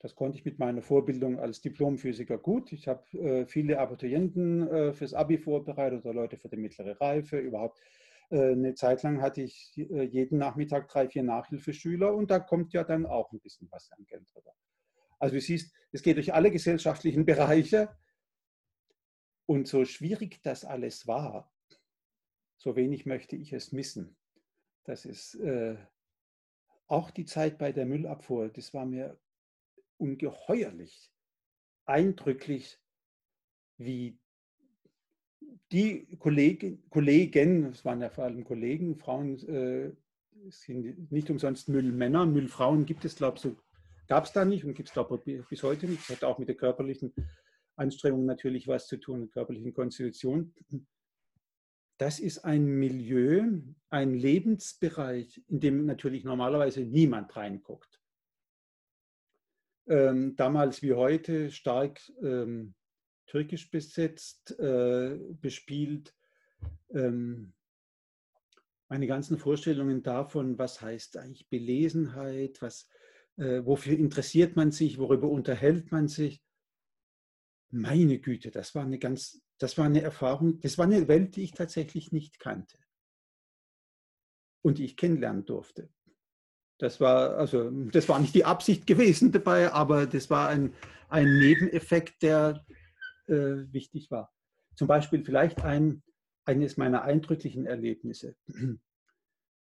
[0.00, 2.72] Das konnte ich mit meiner Vorbildung als Diplomphysiker gut.
[2.72, 7.38] Ich habe äh, viele Abiturienten äh, fürs Abi vorbereitet oder Leute für die mittlere Reife.
[7.38, 7.78] Überhaupt
[8.30, 12.72] äh, eine Zeit lang hatte ich äh, jeden Nachmittag drei, vier Nachhilfeschüler und da kommt
[12.72, 14.54] ja dann auch ein bisschen was an Geld drüber.
[15.18, 17.90] Also du siehst, es geht durch alle gesellschaftlichen Bereiche
[19.50, 21.52] und so schwierig das alles war,
[22.56, 24.16] so wenig möchte ich es missen.
[24.84, 25.76] Das ist äh,
[26.86, 29.18] auch die Zeit bei der Müllabfuhr, das war mir
[29.96, 31.12] ungeheuerlich
[31.84, 32.78] eindrücklich,
[33.76, 34.20] wie
[35.72, 39.90] die Kollegen, Kollegen, es waren ja vor allem Kollegen, Frauen äh,
[40.48, 43.56] sind nicht umsonst Müllmänner, Müllfrauen gibt es, glaube ich, so,
[44.06, 46.08] gab es da nicht und gibt es, glaube ich, bis heute nicht.
[46.08, 47.12] Das hat auch mit der körperlichen
[47.80, 50.54] Anstrengung natürlich was zu tun, der körperlichen Konstitution.
[51.98, 53.60] Das ist ein Milieu,
[53.90, 58.00] ein Lebensbereich, in dem natürlich normalerweise niemand reinguckt.
[59.90, 62.74] ähm, damals wie heute stark ähm,
[63.26, 66.14] türkisch besetzt, äh, bespielt.
[66.94, 67.52] Ähm,
[68.88, 72.88] meine ganzen Vorstellungen davon, was heißt eigentlich Belesenheit, was,
[73.36, 76.42] äh, wofür interessiert man sich, worüber unterhält man sich.
[77.70, 81.44] Meine Güte, das war eine ganz, das war eine Erfahrung, das war eine Welt, die
[81.44, 82.78] ich tatsächlich nicht kannte
[84.62, 85.88] und die ich kennenlernen durfte.
[86.78, 90.74] Das war, also, das war nicht die Absicht gewesen dabei, aber das war ein,
[91.08, 92.64] ein Nebeneffekt, der
[93.26, 94.32] äh, wichtig war.
[94.76, 96.02] Zum Beispiel vielleicht ein,
[96.46, 98.34] eines meiner eindrücklichen Erlebnisse.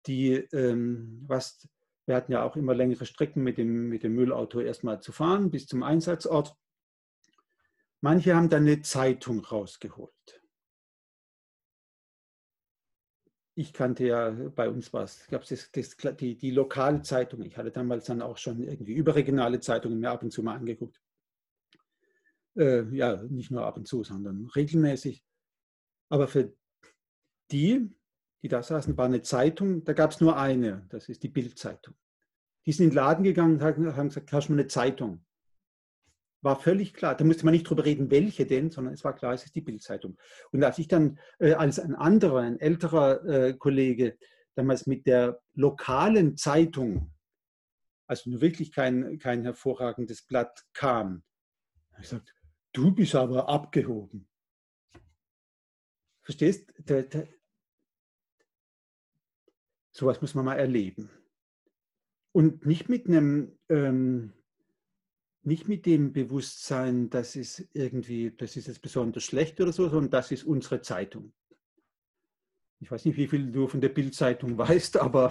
[0.06, 1.68] Die, ähm, was,
[2.06, 5.50] wir hatten ja auch immer längere Strecken mit dem, mit dem Müllauto erstmal zu fahren
[5.50, 6.54] bis zum Einsatzort.
[8.02, 10.42] Manche haben dann eine Zeitung rausgeholt.
[13.54, 17.42] Ich kannte ja bei uns was, gab es die, die lokale Zeitung.
[17.42, 21.02] Ich hatte damals dann auch schon irgendwie überregionale Zeitungen mir ab und zu mal angeguckt.
[22.56, 25.22] Äh, ja, nicht nur ab und zu, sondern regelmäßig.
[26.08, 26.54] Aber für
[27.50, 27.94] die,
[28.42, 31.94] die da saßen, war eine Zeitung, da gab es nur eine, das ist die Bildzeitung.
[32.64, 35.24] Die sind in den Laden gegangen und haben gesagt, hast du eine Zeitung?
[36.42, 37.16] War völlig klar.
[37.16, 39.60] Da musste man nicht drüber reden, welche denn, sondern es war klar, es ist die
[39.60, 40.16] Bildzeitung.
[40.52, 44.16] Und als ich dann äh, als ein anderer, ein älterer äh, Kollege
[44.54, 47.12] damals mit der lokalen Zeitung,
[48.06, 51.22] also nur wirklich kein, kein hervorragendes Blatt kam,
[51.92, 52.34] habe ich gesagt,
[52.72, 54.26] du bist aber abgehoben.
[56.22, 56.72] Verstehst?
[56.78, 57.28] Der, der,
[59.92, 61.10] sowas muss man mal erleben.
[62.32, 64.32] Und nicht mit einem, ähm,
[65.42, 70.10] nicht mit dem Bewusstsein, das ist irgendwie, das ist jetzt besonders schlecht oder so, sondern
[70.10, 71.32] das ist unsere Zeitung.
[72.80, 75.30] Ich weiß nicht, wie viel du von der Bildzeitung weißt, aber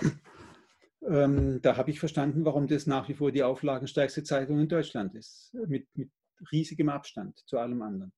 [1.08, 5.16] ähm, da habe ich verstanden, warum das nach wie vor die auflagenstärkste Zeitung in Deutschland
[5.16, 5.54] ist.
[5.68, 6.12] Mit, mit
[6.52, 8.12] riesigem Abstand zu allem anderen.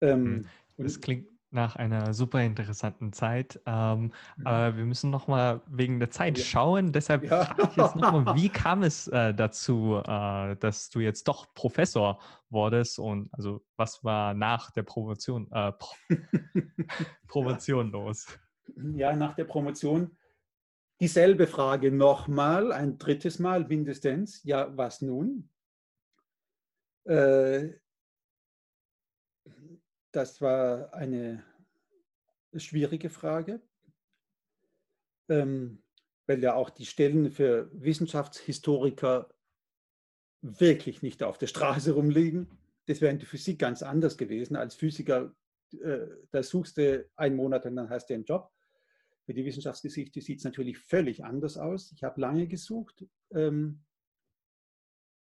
[0.00, 0.46] Ähm, hm.
[0.78, 3.60] das klingt nach einer super interessanten Zeit.
[3.66, 4.46] Ähm, mhm.
[4.46, 6.44] Aber wir müssen nochmal wegen der Zeit ja.
[6.44, 6.92] schauen.
[6.92, 7.44] Deshalb ja.
[7.44, 12.20] frage ich jetzt nochmal, wie kam es äh, dazu, äh, dass du jetzt doch Professor
[12.48, 12.98] wurdest?
[12.98, 15.94] Und also was war nach der Promotion, äh, Pro
[17.28, 17.92] Promotion ja.
[17.92, 18.26] los?
[18.94, 20.16] Ja, nach der Promotion
[21.00, 24.44] dieselbe Frage nochmal, ein drittes Mal mindestens.
[24.44, 25.48] Ja, was nun?
[27.04, 27.70] Äh,
[30.12, 31.44] das war eine
[32.56, 33.60] schwierige Frage,
[35.28, 35.82] ähm,
[36.26, 39.28] weil ja auch die Stellen für Wissenschaftshistoriker
[40.42, 42.48] wirklich nicht auf der Straße rumliegen.
[42.86, 44.56] Das wäre in der Physik ganz anders gewesen.
[44.56, 45.34] Als Physiker,
[45.72, 48.50] äh, da suchst du einen Monat und dann hast du einen Job.
[49.26, 51.92] Für die Wissenschaftsgeschichte sieht es natürlich völlig anders aus.
[51.92, 53.04] Ich habe lange gesucht.
[53.32, 53.84] Ähm,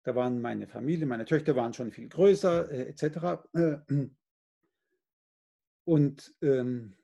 [0.05, 3.45] da waren meine Familie, meine Töchter waren schon viel größer, äh, etc.
[5.91, 6.95] Und ähm,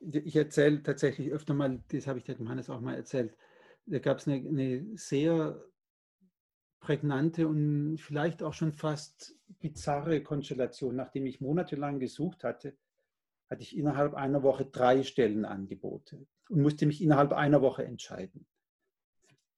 [0.00, 3.36] ich erzähle tatsächlich öfter mal, das habe ich dem Hannes auch mal erzählt,
[3.84, 5.62] da gab es eine, eine sehr
[6.80, 10.96] prägnante und vielleicht auch schon fast bizarre Konstellation.
[10.96, 12.78] Nachdem ich monatelang gesucht hatte,
[13.50, 18.46] hatte ich innerhalb einer Woche drei Stellenangebote und musste mich innerhalb einer Woche entscheiden.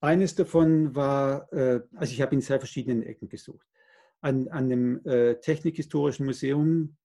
[0.01, 3.68] Eines davon war, äh, also ich habe in sehr verschiedenen Ecken gesucht
[4.25, 6.97] an, an dem äh, Technikhistorischen Museum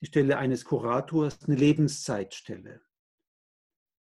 [0.00, 2.80] die Stelle eines Kurators, eine Lebenszeitstelle,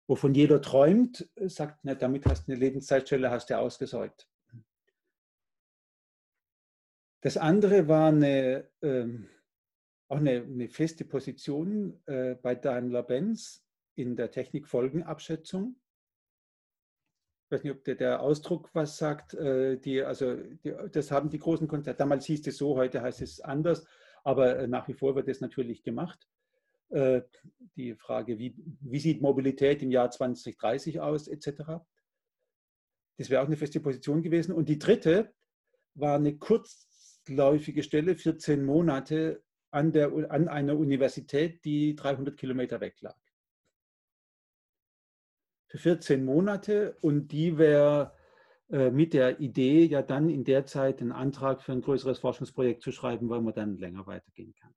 [0.09, 4.29] wovon jeder träumt, sagt, na, damit hast du eine Lebenszeitstelle, hast du ausgesäugt.
[7.23, 9.29] Das andere war eine, ähm,
[10.09, 13.65] auch eine, eine, feste Position äh, bei Daimler-Benz
[13.97, 15.81] in der Technikfolgenabschätzung
[17.55, 21.31] ich weiß nicht, ob der, der Ausdruck was sagt, äh, die, also die, das haben
[21.31, 23.87] die großen Konzerne, damals hieß es so, heute heißt es anders,
[24.25, 26.29] aber äh, nach wie vor wird das natürlich gemacht.
[26.89, 27.23] Äh,
[27.77, 31.85] die Frage, wie, wie sieht Mobilität im Jahr 2030 aus, etc.
[33.19, 34.53] Das wäre auch eine feste Position gewesen.
[34.53, 35.33] Und die dritte
[35.95, 43.01] war eine kurzläufige Stelle, 14 Monate an, der, an einer Universität, die 300 Kilometer weg
[43.01, 43.17] lag
[45.75, 48.15] für 14 Monate und die wäre
[48.71, 52.81] äh, mit der Idee, ja dann in der Zeit einen Antrag für ein größeres Forschungsprojekt
[52.81, 54.73] zu schreiben, weil man dann länger weitergehen kann.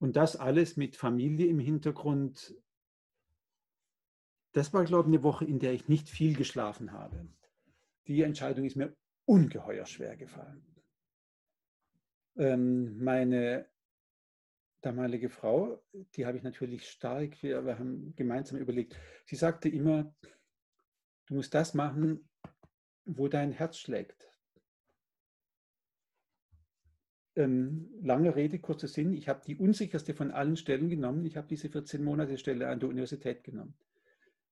[0.00, 2.54] Und das alles mit Familie im Hintergrund.
[4.52, 7.26] Das war, glaube ich, eine Woche, in der ich nicht viel geschlafen habe.
[8.06, 8.94] Die Entscheidung ist mir
[9.24, 10.62] ungeheuer schwer gefallen.
[12.36, 13.66] Ähm, meine
[14.86, 15.82] damalige Frau,
[16.14, 20.14] die habe ich natürlich stark, wir, wir haben gemeinsam überlegt, sie sagte immer,
[21.26, 22.28] du musst das machen,
[23.04, 24.30] wo dein Herz schlägt.
[27.34, 29.12] Ähm, lange Rede, kurzer Sinn.
[29.12, 31.26] Ich habe die unsicherste von allen Stellen genommen.
[31.26, 33.76] Ich habe diese 14 Monate Stelle an der Universität genommen.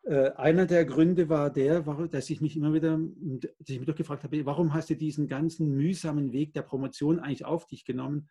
[0.03, 3.97] Äh, einer der Gründe war der, dass ich mich immer wieder, dass ich mich doch
[3.97, 8.29] gefragt habe, warum hast du diesen ganzen mühsamen Weg der Promotion eigentlich auf dich genommen,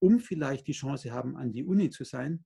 [0.00, 2.44] um vielleicht die Chance haben, an die Uni zu sein?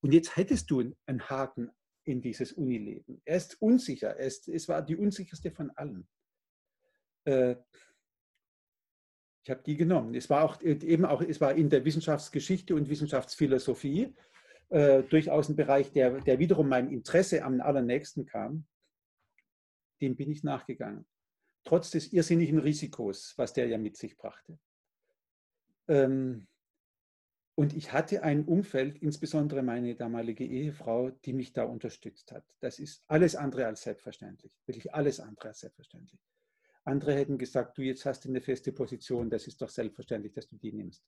[0.00, 1.70] Und jetzt hättest du einen Haken
[2.04, 3.22] in dieses Unileben.
[3.24, 4.16] Er ist unsicher.
[4.16, 6.08] Er ist, es war die unsicherste von allen.
[7.24, 7.56] Äh,
[9.44, 10.14] ich habe die genommen.
[10.14, 14.14] Es war auch eben auch, es war in der Wissenschaftsgeschichte und Wissenschaftsphilosophie
[14.68, 18.66] äh, durchaus ein Bereich, der, der wiederum meinem Interesse am allernächsten kam.
[20.00, 21.06] Dem bin ich nachgegangen.
[21.64, 24.58] Trotz des irrsinnigen Risikos, was der ja mit sich brachte.
[25.88, 26.46] Ähm,
[27.54, 32.44] und ich hatte ein Umfeld, insbesondere meine damalige Ehefrau, die mich da unterstützt hat.
[32.60, 34.52] Das ist alles andere als selbstverständlich.
[34.66, 36.20] Wirklich alles andere als selbstverständlich.
[36.84, 40.56] Andere hätten gesagt, du jetzt hast eine feste Position, das ist doch selbstverständlich, dass du
[40.56, 41.04] die nimmst.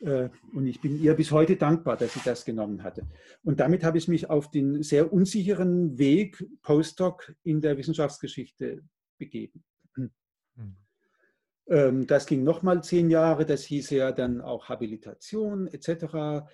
[0.00, 3.06] Äh, und ich bin ihr bis heute dankbar, dass sie das genommen hatte.
[3.42, 8.82] Und damit habe ich mich auf den sehr unsicheren Weg Postdoc in der Wissenschaftsgeschichte
[9.16, 9.64] begeben.
[11.66, 12.06] Mhm.
[12.06, 16.44] Das ging nochmal zehn Jahre, das hieß ja dann auch Habilitation etc.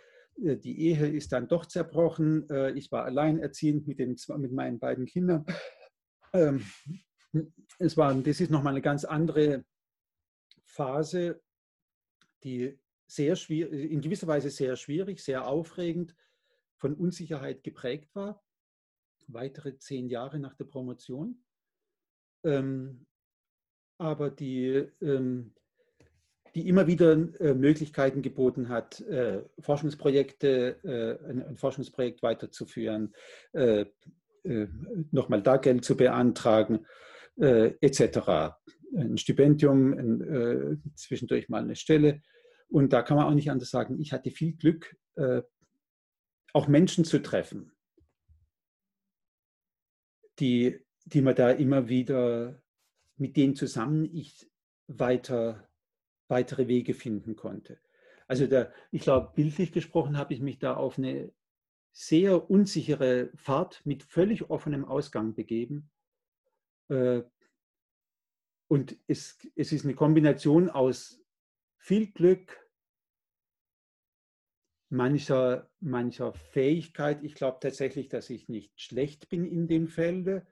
[0.42, 2.48] Äh, die Ehe ist dann doch zerbrochen.
[2.50, 5.44] Äh, ich war alleinerziehend mit, den, mit meinen beiden Kindern.
[6.32, 6.64] Ähm,
[7.78, 9.64] es war, das ist nochmal eine ganz andere
[10.64, 11.42] Phase,
[12.42, 16.14] die sehr schwierig, in gewisser Weise sehr schwierig, sehr aufregend,
[16.78, 18.42] von Unsicherheit geprägt war.
[19.28, 21.44] Weitere zehn Jahre nach der Promotion.
[22.44, 23.06] Ähm,
[24.03, 25.53] aber die, ähm,
[26.57, 33.14] die immer wieder äh, Möglichkeiten geboten hat, äh, Forschungsprojekte, äh, ein, Forschungsprojekt weiterzuführen,
[35.12, 36.84] nochmal da Geld zu beantragen
[37.36, 38.57] etc.
[38.92, 42.22] Ein Stipendium, ein, zwischendurch mal eine Stelle.
[42.68, 44.96] Und da kann man auch nicht anders sagen, ich hatte viel Glück,
[46.53, 47.70] auch Menschen zu treffen,
[50.40, 52.61] die, die man da immer wieder,
[53.16, 54.50] mit denen zusammen ich
[54.86, 55.68] weiter,
[56.28, 57.78] weitere Wege finden konnte.
[58.26, 61.32] Also der, ich glaube, bildlich gesprochen habe ich mich da auf eine
[61.92, 65.90] sehr unsichere Fahrt mit völlig offenem Ausgang begeben
[66.88, 67.22] äh,
[68.68, 71.22] und es, es ist eine Kombination aus
[71.76, 72.70] viel Glück,
[74.88, 77.22] mancher, mancher Fähigkeit.
[77.22, 80.46] Ich glaube tatsächlich, dass ich nicht schlecht bin in dem Felde,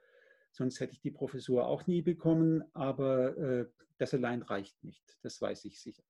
[0.51, 3.67] sonst hätte ich die Professur auch nie bekommen, aber äh,
[3.99, 6.03] das allein reicht nicht, das weiß ich sicher.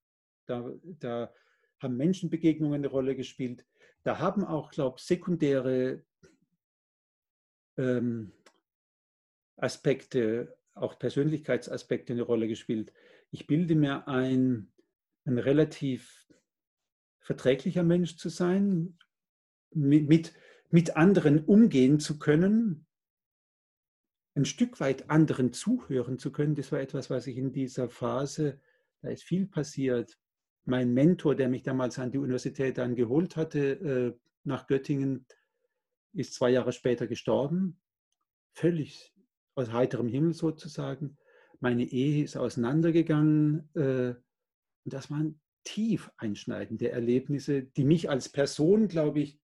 [0.47, 1.33] Da, da
[1.79, 3.65] haben Menschenbegegnungen eine Rolle gespielt.
[4.03, 6.03] Da haben auch, glaube ich, sekundäre
[7.77, 8.33] ähm,
[9.57, 12.93] Aspekte, auch Persönlichkeitsaspekte eine Rolle gespielt.
[13.31, 14.73] Ich bilde mir ein,
[15.25, 16.27] ein relativ
[17.21, 18.99] verträglicher Mensch zu sein,
[19.73, 20.33] mit,
[20.71, 22.87] mit anderen umgehen zu können,
[24.35, 26.55] ein Stück weit anderen zuhören zu können.
[26.55, 28.61] Das war etwas, was ich in dieser Phase,
[29.03, 30.19] da ist viel passiert.
[30.65, 35.27] Mein Mentor, der mich damals an die Universität dann geholt hatte, äh, nach Göttingen,
[36.13, 37.81] ist zwei Jahre später gestorben.
[38.53, 39.15] Völlig
[39.55, 41.17] aus heiterem Himmel sozusagen.
[41.61, 43.69] Meine Ehe ist auseinandergegangen.
[43.75, 44.15] Äh,
[44.85, 49.39] und das waren tief einschneidende Erlebnisse, die mich als Person, glaube ich,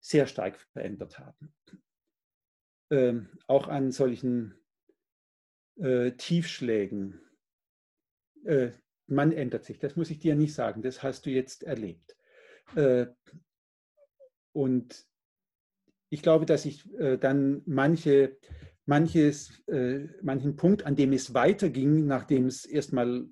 [0.00, 1.52] sehr stark verändert haben.
[2.90, 4.60] Ähm, auch an solchen
[5.80, 7.20] äh, Tiefschlägen.
[8.44, 8.70] Äh,
[9.06, 12.16] man ändert sich, das muss ich dir nicht sagen, das hast du jetzt erlebt.
[12.74, 13.06] Äh,
[14.52, 15.06] und
[16.10, 16.88] ich glaube, dass ich
[17.20, 18.36] dann manche
[18.84, 19.62] manches,
[20.22, 23.28] manchen Punkt, an dem es weiterging, nachdem es erstmal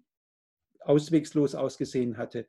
[0.79, 2.47] auswegslos ausgesehen hatte,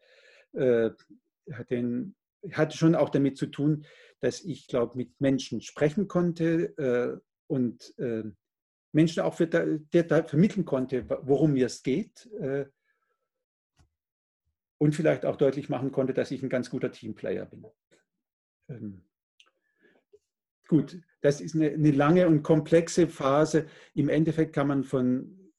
[0.53, 2.15] hat den,
[2.51, 3.87] hatte schon auch damit zu tun,
[4.21, 8.23] dass ich, glaube mit Menschen sprechen konnte äh, und äh,
[8.91, 12.25] Menschen auch vermitteln konnte, worum mir es geht.
[12.39, 12.65] Äh,
[14.79, 17.65] und vielleicht auch deutlich machen konnte, dass ich ein ganz guter Teamplayer bin.
[18.69, 19.03] Ähm,
[20.67, 23.67] gut, das ist eine, eine, lange und komplexe Phase.
[23.93, 25.51] Im Endeffekt kann man von,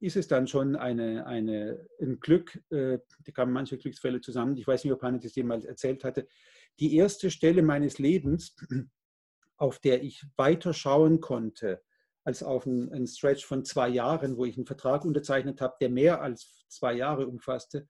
[0.00, 4.56] ist es dann schon eine, eine, ein Glück, äh, da kamen manche Glücksfälle zusammen.
[4.56, 6.26] Ich weiß nicht, ob Hanne das jemals erzählt hatte.
[6.80, 8.56] Die erste Stelle meines Lebens,
[9.56, 11.82] auf der ich weiter schauen konnte,
[12.24, 16.20] als auf einen, Stretch von zwei Jahren, wo ich einen Vertrag unterzeichnet habe, der mehr
[16.20, 17.88] als zwei Jahre umfasste,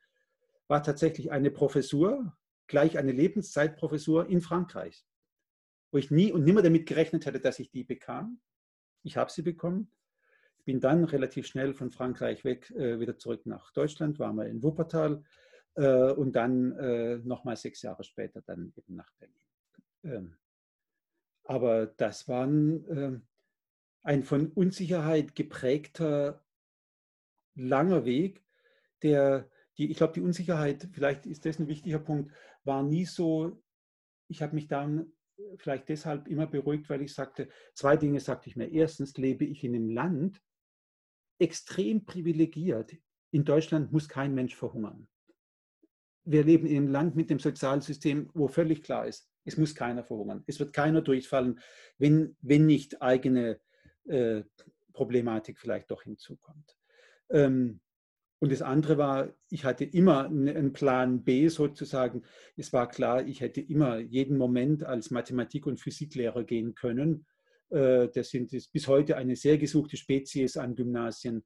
[0.69, 2.37] war tatsächlich eine Professur,
[2.67, 5.05] gleich eine Lebenszeitprofessur in Frankreich
[5.91, 8.41] wo ich nie und nimmer damit gerechnet hätte, dass ich die bekam.
[9.03, 9.91] Ich habe sie bekommen.
[10.65, 14.63] bin dann relativ schnell von Frankreich weg äh, wieder zurück nach Deutschland, war mal in
[14.63, 15.25] Wuppertal
[15.79, 19.37] äh, und dann äh, nochmal sechs Jahre später dann eben nach Berlin.
[20.03, 20.37] Ähm,
[21.45, 23.23] aber das war ein, ähm,
[24.03, 26.45] ein von Unsicherheit geprägter
[27.55, 28.45] langer Weg,
[29.03, 29.49] der,
[29.79, 32.33] die, ich glaube, die Unsicherheit, vielleicht ist das ein wichtiger Punkt,
[32.65, 33.63] war nie so,
[34.29, 35.13] ich habe mich dann
[35.57, 38.69] vielleicht deshalb immer beruhigt, weil ich sagte, zwei Dinge sagte ich mir.
[38.69, 40.43] Erstens lebe ich in einem Land
[41.39, 42.97] extrem privilegiert.
[43.31, 45.09] In Deutschland muss kein Mensch verhungern.
[46.31, 50.05] Wir leben in einem Land mit dem Sozialsystem, wo völlig klar ist, es muss keiner
[50.05, 50.45] verhungern.
[50.47, 51.59] Es wird keiner durchfallen,
[51.97, 53.61] wenn, wenn nicht eigene
[54.07, 54.43] äh,
[54.93, 56.77] Problematik vielleicht doch hinzukommt.
[57.31, 57.81] Ähm,
[58.41, 62.23] und das andere war, ich hatte immer einen Plan B sozusagen.
[62.57, 67.27] Es war klar, ich hätte immer jeden Moment als Mathematik- und Physiklehrer gehen können.
[67.71, 71.43] Äh, das sind bis heute eine sehr gesuchte Spezies an Gymnasien.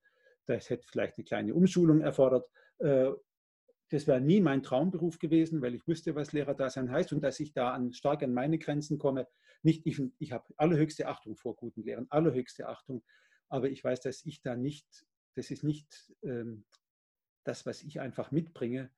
[0.47, 2.49] Das hätte vielleicht eine kleine Umschulung erfordert.
[3.93, 7.53] Das wäre nie mein Traumberuf gewesen, weil ich wusste, was Lehrerdasein heißt und dass ich
[7.53, 9.29] da an, stark an meine Grenzen komme.
[9.63, 13.05] Nicht, ich, ich habe allerhöchste Achtung vor guten Lehrern, allerhöchste Achtung.
[13.51, 14.87] Aber ich weiß, dass ich da nicht,
[15.35, 16.65] das ist nicht ähm,
[17.45, 18.91] das, was ich einfach mitbringe.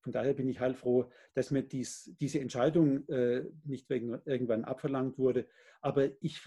[0.00, 5.16] Von daher bin ich heilfroh, dass mir dies, diese Entscheidung äh, nicht wegen, irgendwann abverlangt
[5.16, 5.48] wurde.
[5.80, 6.46] Aber ich,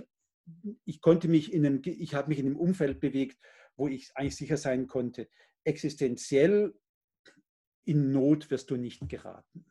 [0.84, 3.39] ich konnte mich in einem, ich habe mich in einem Umfeld bewegt,
[3.76, 5.28] wo ich eigentlich sicher sein konnte,
[5.64, 6.76] existenziell
[7.86, 9.65] in Not wirst du nicht geraten.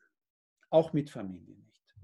[0.70, 1.94] Auch mit Familie nicht.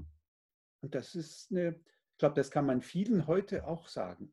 [0.80, 1.80] Und das ist eine,
[2.12, 4.32] ich glaube, das kann man vielen heute auch sagen.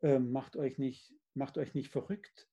[0.00, 2.48] Ähm, macht, euch nicht, macht euch nicht verrückt.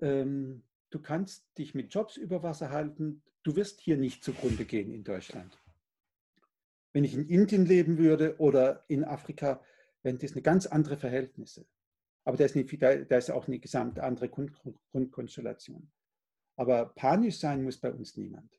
[0.00, 4.92] Ähm, du kannst dich mit Jobs über Wasser halten, du wirst hier nicht zugrunde gehen
[4.92, 5.58] in Deutschland.
[6.92, 9.62] Wenn ich in Indien leben würde oder in Afrika,
[10.02, 11.66] wären das eine ganz andere Verhältnisse.
[12.24, 12.64] Aber da ist, eine,
[13.06, 15.90] da ist auch eine gesamt andere Grundkonstellation.
[16.56, 18.50] Aber panisch sein muss bei uns niemand.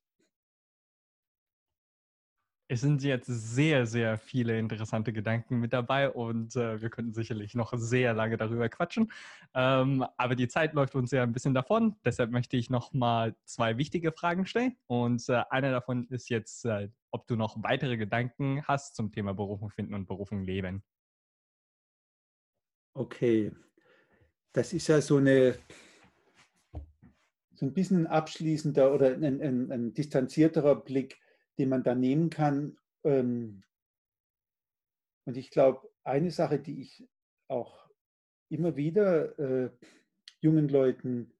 [2.68, 7.54] Es sind jetzt sehr, sehr viele interessante Gedanken mit dabei und äh, wir könnten sicherlich
[7.54, 9.12] noch sehr lange darüber quatschen.
[9.54, 11.96] Ähm, aber die Zeit läuft uns ja ein bisschen davon.
[12.04, 14.76] Deshalb möchte ich noch mal zwei wichtige Fragen stellen.
[14.88, 19.36] Und äh, einer davon ist jetzt, äh, ob du noch weitere Gedanken hast zum Thema
[19.36, 20.84] Berufung finden und Berufung leben.
[22.96, 23.52] Okay,
[24.54, 25.56] das ist ja so eine
[27.56, 31.18] so ein bisschen abschließender oder ein, ein, ein distanzierterer Blick
[31.58, 32.78] den man da nehmen kann.
[33.04, 33.64] Ähm,
[35.26, 37.08] und ich glaube, eine Sache, die ich
[37.48, 37.90] auch
[38.50, 39.72] immer wieder äh,
[40.40, 41.34] jungen Leuten,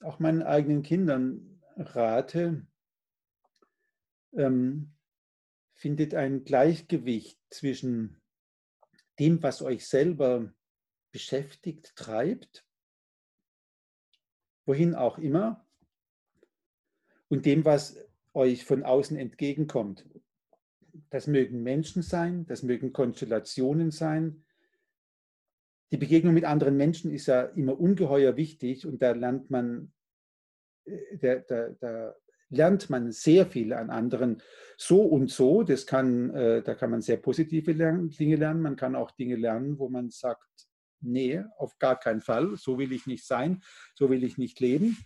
[0.00, 2.66] auch meinen eigenen Kindern rate,
[4.32, 4.94] ähm,
[5.74, 8.20] findet ein Gleichgewicht zwischen
[9.18, 10.52] dem, was euch selber
[11.10, 12.64] beschäftigt, treibt,
[14.68, 15.64] wohin auch immer,
[17.28, 17.96] und dem, was
[18.34, 20.06] euch von außen entgegenkommt.
[21.10, 24.44] Das mögen Menschen sein, das mögen Konstellationen sein.
[25.90, 29.92] Die Begegnung mit anderen Menschen ist ja immer ungeheuer wichtig und da lernt man,
[30.84, 32.14] äh, da, da, da
[32.50, 34.42] lernt man sehr viel an anderen
[34.76, 35.62] so und so.
[35.62, 38.60] Das kann, äh, da kann man sehr positive Dinge lernen.
[38.60, 40.67] Man kann auch Dinge lernen, wo man sagt,
[41.00, 43.62] nee, auf gar keinen Fall, so will ich nicht sein,
[43.94, 44.96] so will ich nicht leben.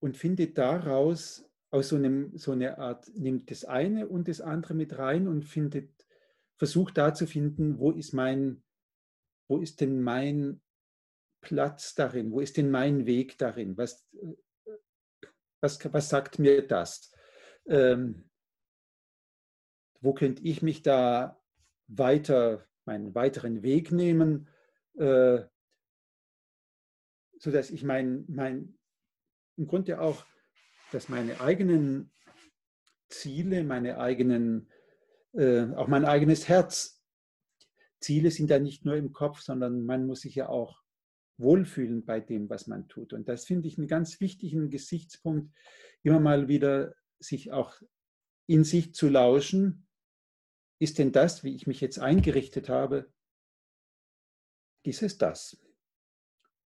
[0.00, 4.74] Und findet daraus aus so, einem, so einer Art, nimmt das eine und das andere
[4.74, 5.90] mit rein und findet,
[6.58, 8.62] versucht da zu finden, wo ist mein,
[9.48, 10.60] wo ist denn mein
[11.40, 14.06] Platz darin, wo ist denn mein Weg darin, was,
[15.60, 17.12] was, was sagt mir das?
[17.66, 18.28] Ähm,
[20.02, 21.40] wo könnte ich mich da
[21.86, 24.48] weiter, meinen weiteren Weg nehmen,
[24.98, 25.40] äh,
[27.38, 28.78] sodass ich mein, mein,
[29.56, 30.26] im Grunde auch,
[30.92, 32.12] dass meine eigenen
[33.08, 34.68] Ziele, meine eigenen,
[35.32, 37.02] äh, auch mein eigenes Herz,
[38.00, 40.82] Ziele sind ja nicht nur im Kopf, sondern man muss sich ja auch
[41.38, 43.12] wohlfühlen bei dem, was man tut.
[43.12, 45.52] Und das finde ich einen ganz wichtigen Gesichtspunkt,
[46.02, 47.80] immer mal wieder sich auch
[48.46, 49.86] in sich zu lauschen.
[50.82, 53.08] Ist denn das, wie ich mich jetzt eingerichtet habe,
[54.82, 55.56] ist es das?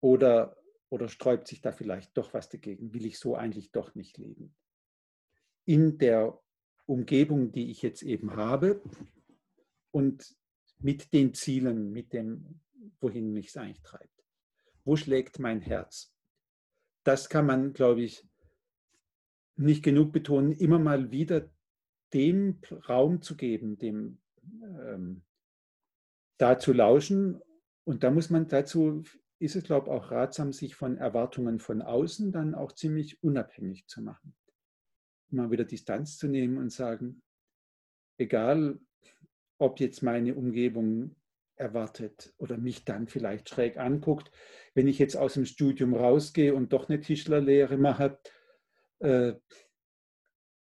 [0.02, 0.58] Oder
[0.90, 2.92] oder sträubt sich da vielleicht doch was dagegen?
[2.92, 4.54] Will ich so eigentlich doch nicht leben?
[5.64, 6.38] In der
[6.84, 8.82] Umgebung, die ich jetzt eben habe
[9.90, 10.36] und
[10.80, 12.60] mit den Zielen, mit dem,
[13.00, 14.24] wohin mich es eigentlich treibt.
[14.84, 16.14] Wo schlägt mein Herz?
[17.04, 18.28] Das kann man, glaube ich,
[19.56, 21.50] nicht genug betonen, immer mal wieder
[22.14, 24.18] dem Raum zu geben, dem
[24.62, 25.22] ähm,
[26.38, 27.40] da zu lauschen.
[27.84, 29.02] Und da muss man dazu,
[29.38, 33.86] ist es, glaube ich, auch ratsam, sich von Erwartungen von außen dann auch ziemlich unabhängig
[33.88, 34.34] zu machen.
[35.30, 37.22] Immer wieder Distanz zu nehmen und sagen,
[38.16, 38.78] egal
[39.58, 41.16] ob jetzt meine Umgebung
[41.56, 44.30] erwartet oder mich dann vielleicht schräg anguckt,
[44.74, 48.18] wenn ich jetzt aus dem Studium rausgehe und doch eine Tischlerlehre mache,
[48.98, 49.34] äh,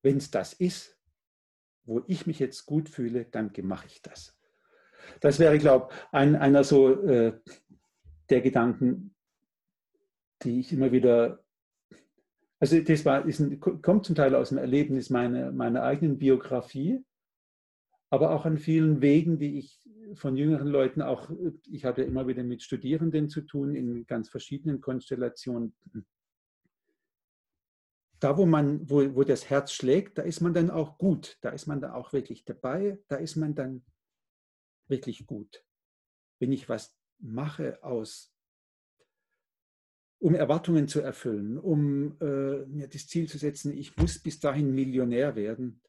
[0.02, 0.95] wenn es das ist,
[1.86, 4.36] wo ich mich jetzt gut fühle, dann mache ich das.
[5.20, 7.38] Das wäre, glaube ich, ein, einer so äh,
[8.28, 9.14] der Gedanken,
[10.42, 11.42] die ich immer wieder,
[12.58, 17.04] also das war, ein, kommt zum Teil aus dem Erlebnis meiner, meiner eigenen Biografie,
[18.10, 19.80] aber auch an vielen Wegen, die ich
[20.14, 21.30] von jüngeren Leuten auch,
[21.70, 25.74] ich habe ja immer wieder mit Studierenden zu tun in ganz verschiedenen Konstellationen.
[28.18, 31.50] Da, wo man, wo, wo das Herz schlägt, da ist man dann auch gut, da
[31.50, 33.84] ist man dann auch wirklich dabei, da ist man dann
[34.88, 35.64] wirklich gut.
[36.38, 38.32] Wenn ich was mache aus,
[40.18, 44.74] um Erwartungen zu erfüllen, um äh, mir das Ziel zu setzen, ich muss bis dahin
[44.74, 45.82] Millionär werden,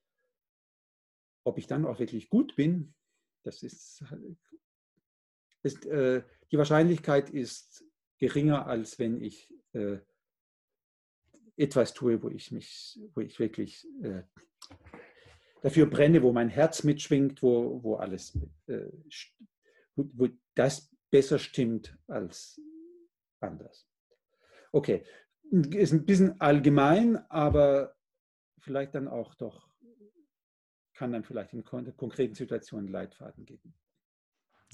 [1.46, 2.94] ob ich dann auch wirklich gut bin,
[3.44, 4.04] das ist,
[5.64, 7.86] ist äh, die Wahrscheinlichkeit ist
[8.18, 10.00] geringer, als wenn ich äh,
[11.58, 14.24] etwas tue, wo ich mich, wo ich wirklich äh,
[15.62, 18.88] dafür brenne, wo mein Herz mitschwingt, wo, wo alles, äh,
[19.96, 22.62] wo, wo das besser stimmt als
[23.40, 23.88] anders.
[24.72, 25.04] Okay,
[25.52, 27.96] ist ein bisschen allgemein, aber
[28.60, 29.68] vielleicht dann auch doch
[30.98, 33.74] kann dann vielleicht in konkreten Situationen Leitfaden geben.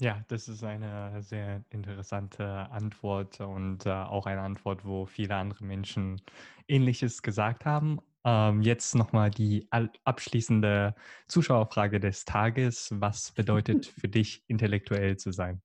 [0.00, 5.64] Ja, das ist eine sehr interessante Antwort und äh, auch eine Antwort, wo viele andere
[5.64, 6.20] Menschen
[6.66, 8.00] Ähnliches gesagt haben.
[8.24, 10.96] Ähm, jetzt nochmal die abschließende
[11.28, 12.88] Zuschauerfrage des Tages.
[12.92, 15.62] Was bedeutet für dich intellektuell zu sein?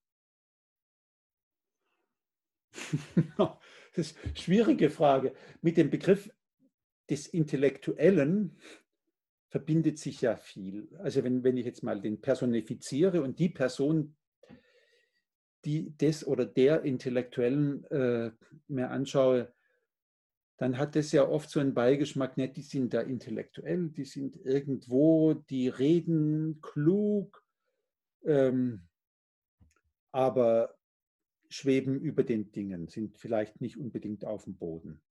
[3.96, 5.34] Das ist eine schwierige Frage.
[5.62, 6.30] Mit dem Begriff
[7.10, 8.58] des Intellektuellen
[9.48, 10.96] verbindet sich ja viel.
[11.00, 14.16] Also wenn, wenn ich jetzt mal den personifiziere und die Person,
[15.66, 18.32] die des oder der Intellektuellen äh,
[18.68, 19.54] mir anschaue,
[20.58, 24.36] dann hat das ja oft so einen Beigeschmack, nicht, die sind da intellektuell, die sind
[24.46, 27.44] irgendwo, die reden klug,
[28.26, 28.82] ähm,
[30.12, 30.76] aber
[31.50, 35.02] schweben über den Dingen, sind vielleicht nicht unbedingt auf dem Boden.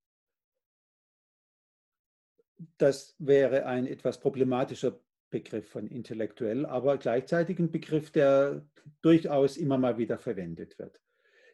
[2.77, 5.01] Das wäre ein etwas problematischer
[5.31, 8.67] Begriff von intellektuell, aber gleichzeitig ein Begriff, der
[9.03, 11.01] durchaus immer mal wieder verwendet wird.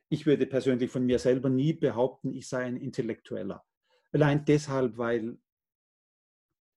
[0.09, 3.64] Ich würde persönlich von mir selber nie behaupten, ich sei ein Intellektueller.
[4.12, 5.38] Allein deshalb, weil,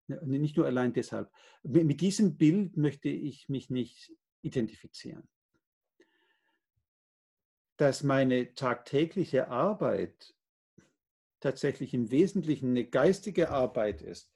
[0.07, 1.29] ne, nicht nur allein deshalb,
[1.63, 5.27] mit diesem Bild möchte ich mich nicht identifizieren.
[7.75, 10.33] Dass meine tagtägliche Arbeit
[11.39, 14.33] tatsächlich im Wesentlichen eine geistige Arbeit ist,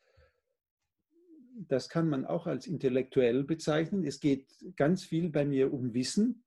[1.68, 4.06] das kann man auch als intellektuell bezeichnen.
[4.06, 6.44] Es geht ganz viel bei mir um Wissen,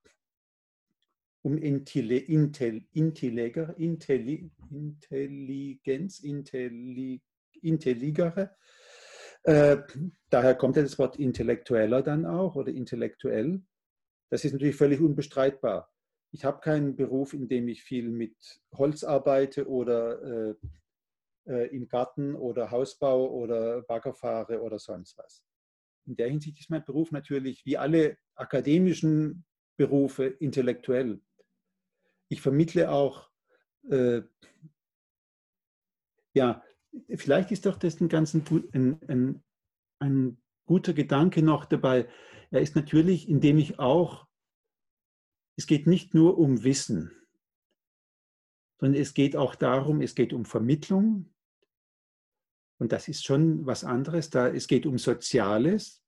[1.42, 7.22] um Intelli Intel Intelliger, Intelli Intelligenz, Intelli
[7.60, 8.56] Intelligere.
[9.42, 9.78] Äh,
[10.30, 13.62] daher kommt ja das Wort intellektueller dann auch oder intellektuell.
[14.30, 15.94] Das ist natürlich völlig unbestreitbar
[16.34, 18.34] ich habe keinen Beruf, in dem ich viel mit
[18.76, 20.54] Holz arbeite oder äh,
[21.46, 25.44] äh, im Garten oder Hausbau oder Bagger fahre oder sonst was.
[26.06, 29.44] In der Hinsicht ist mein Beruf natürlich wie alle akademischen
[29.76, 31.20] Berufe intellektuell.
[32.28, 33.30] Ich vermittle auch,
[33.90, 34.22] äh,
[36.34, 36.62] ja,
[37.16, 39.42] vielleicht ist doch das ein, ganz ein, ein,
[39.98, 42.08] ein guter Gedanke noch dabei.
[42.50, 44.26] Er ist natürlich, indem ich auch
[45.56, 47.12] es geht nicht nur um Wissen,
[48.80, 51.32] sondern es geht auch darum, es geht um Vermittlung.
[52.78, 54.30] Und das ist schon was anderes.
[54.30, 56.02] Da, es geht um Soziales.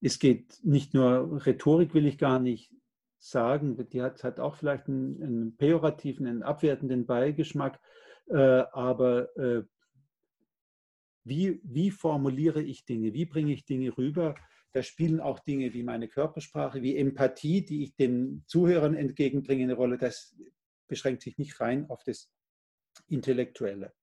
[0.00, 2.72] Es geht nicht nur, Rhetorik will ich gar nicht
[3.18, 7.80] sagen, die hat, hat auch vielleicht einen, einen pejorativen, einen abwertenden Beigeschmack,
[8.26, 9.62] äh, aber äh,
[11.24, 14.34] wie, wie formuliere ich Dinge, wie bringe ich Dinge rüber,
[14.72, 19.74] da spielen auch Dinge wie meine Körpersprache, wie Empathie, die ich den Zuhörern entgegenbringe, eine
[19.74, 19.98] Rolle.
[19.98, 20.36] Das
[20.88, 22.28] beschränkt sich nicht rein auf das
[23.06, 23.94] Intellektuelle.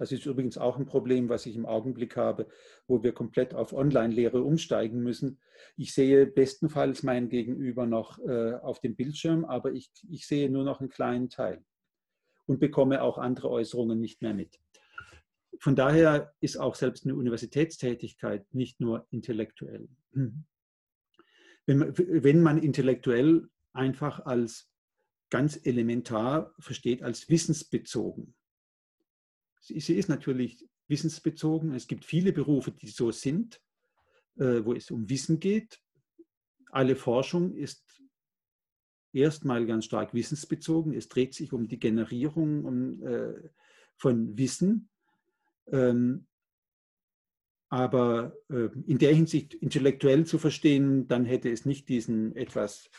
[0.00, 2.48] Das ist übrigens auch ein Problem, was ich im Augenblick habe,
[2.86, 5.38] wo wir komplett auf Online-Lehre umsteigen müssen.
[5.76, 10.64] Ich sehe bestenfalls mein Gegenüber noch äh, auf dem Bildschirm, aber ich, ich sehe nur
[10.64, 11.62] noch einen kleinen Teil
[12.46, 14.58] und bekomme auch andere Äußerungen nicht mehr mit
[15.60, 19.88] von daher ist auch selbst eine Universitätstätigkeit nicht nur intellektuell.
[20.12, 20.38] man,
[21.66, 24.70] wenn man intellektuell einfach als
[25.28, 28.34] ganz elementar versteht, als wissensbezogen.
[29.60, 31.74] Sie, ist natürlich wissensbezogen.
[31.74, 33.60] Es gibt viele Berufe, die so sind,
[34.36, 35.80] äh, wo es um Wissen geht.
[36.70, 38.02] Alle Forschung ist
[39.12, 40.94] erstmal ganz stark wissensbezogen.
[40.94, 43.50] Es dreht sich um die Generierung um, äh,
[43.96, 44.88] von Wissen.
[45.70, 46.26] Ähm,
[47.68, 52.90] aber äh, in der Hinsicht intellektuell zu verstehen, dann hätte es nicht diesen etwas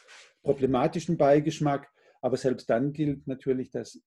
[0.44, 1.90] problematischen Beigeschmack.
[2.22, 4.02] Aber selbst dann gilt natürlich, dass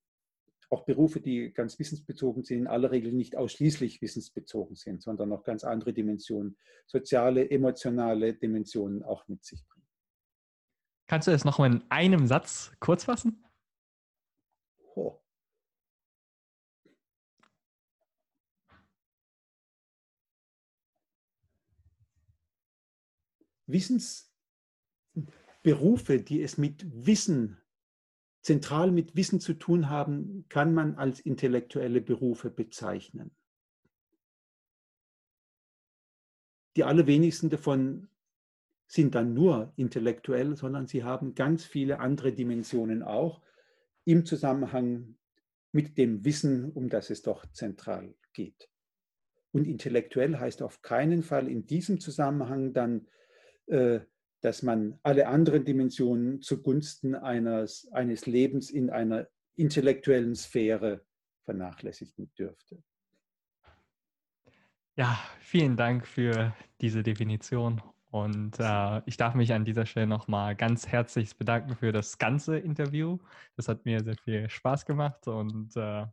[0.74, 5.44] auch Berufe, die ganz wissensbezogen sind, in aller Regel nicht ausschließlich wissensbezogen sind, sondern noch
[5.44, 6.56] ganz andere Dimensionen,
[6.86, 9.86] soziale, emotionale Dimensionen auch mit sich bringen.
[11.06, 13.44] Kannst du das noch mal in einem Satz kurz fassen?
[14.96, 15.20] Oh.
[23.66, 27.63] Wissensberufe, die es mit Wissen,
[28.44, 33.34] zentral mit Wissen zu tun haben, kann man als intellektuelle Berufe bezeichnen.
[36.76, 38.08] Die allerwenigsten davon
[38.86, 43.40] sind dann nur intellektuell, sondern sie haben ganz viele andere Dimensionen auch
[44.04, 45.16] im Zusammenhang
[45.72, 48.68] mit dem Wissen, um das es doch zentral geht.
[49.52, 53.08] Und intellektuell heißt auf keinen Fall in diesem Zusammenhang dann,
[53.68, 54.00] äh,
[54.44, 59.26] dass man alle anderen Dimensionen zugunsten eines, eines Lebens in einer
[59.56, 61.00] intellektuellen Sphäre
[61.44, 62.82] vernachlässigen dürfte.
[64.96, 67.80] Ja, vielen Dank für diese Definition
[68.10, 72.58] und äh, ich darf mich an dieser Stelle nochmal ganz herzlich bedanken für das ganze
[72.58, 73.18] Interview.
[73.56, 76.06] Das hat mir sehr viel Spaß gemacht und äh,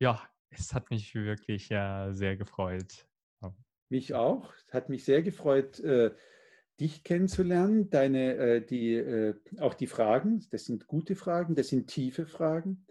[0.00, 0.20] ja,
[0.50, 3.06] es hat mich wirklich äh, sehr gefreut.
[3.88, 4.52] Mich auch.
[4.54, 6.10] Es hat mich sehr gefreut, äh,
[6.80, 7.90] dich kennenzulernen.
[7.90, 12.86] Deine, äh, die, äh, auch die Fragen, das sind gute Fragen, das sind tiefe Fragen.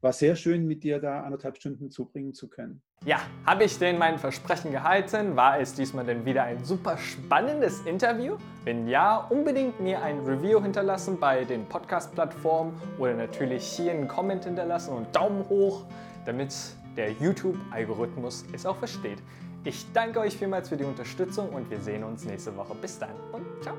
[0.00, 2.82] War sehr schön, mit dir da anderthalb Stunden zubringen zu können.
[3.06, 5.34] Ja, habe ich denn mein Versprechen gehalten?
[5.34, 8.36] War es diesmal denn wieder ein super spannendes Interview?
[8.64, 14.44] Wenn ja, unbedingt mir ein Review hinterlassen bei den Podcast-Plattformen oder natürlich hier einen Comment
[14.44, 15.86] hinterlassen und Daumen hoch,
[16.26, 16.54] damit
[16.96, 19.18] der YouTube-Algorithmus es auch versteht.
[19.64, 22.74] Ich danke euch vielmals für die Unterstützung und wir sehen uns nächste Woche.
[22.74, 23.74] Bis dann und ciao!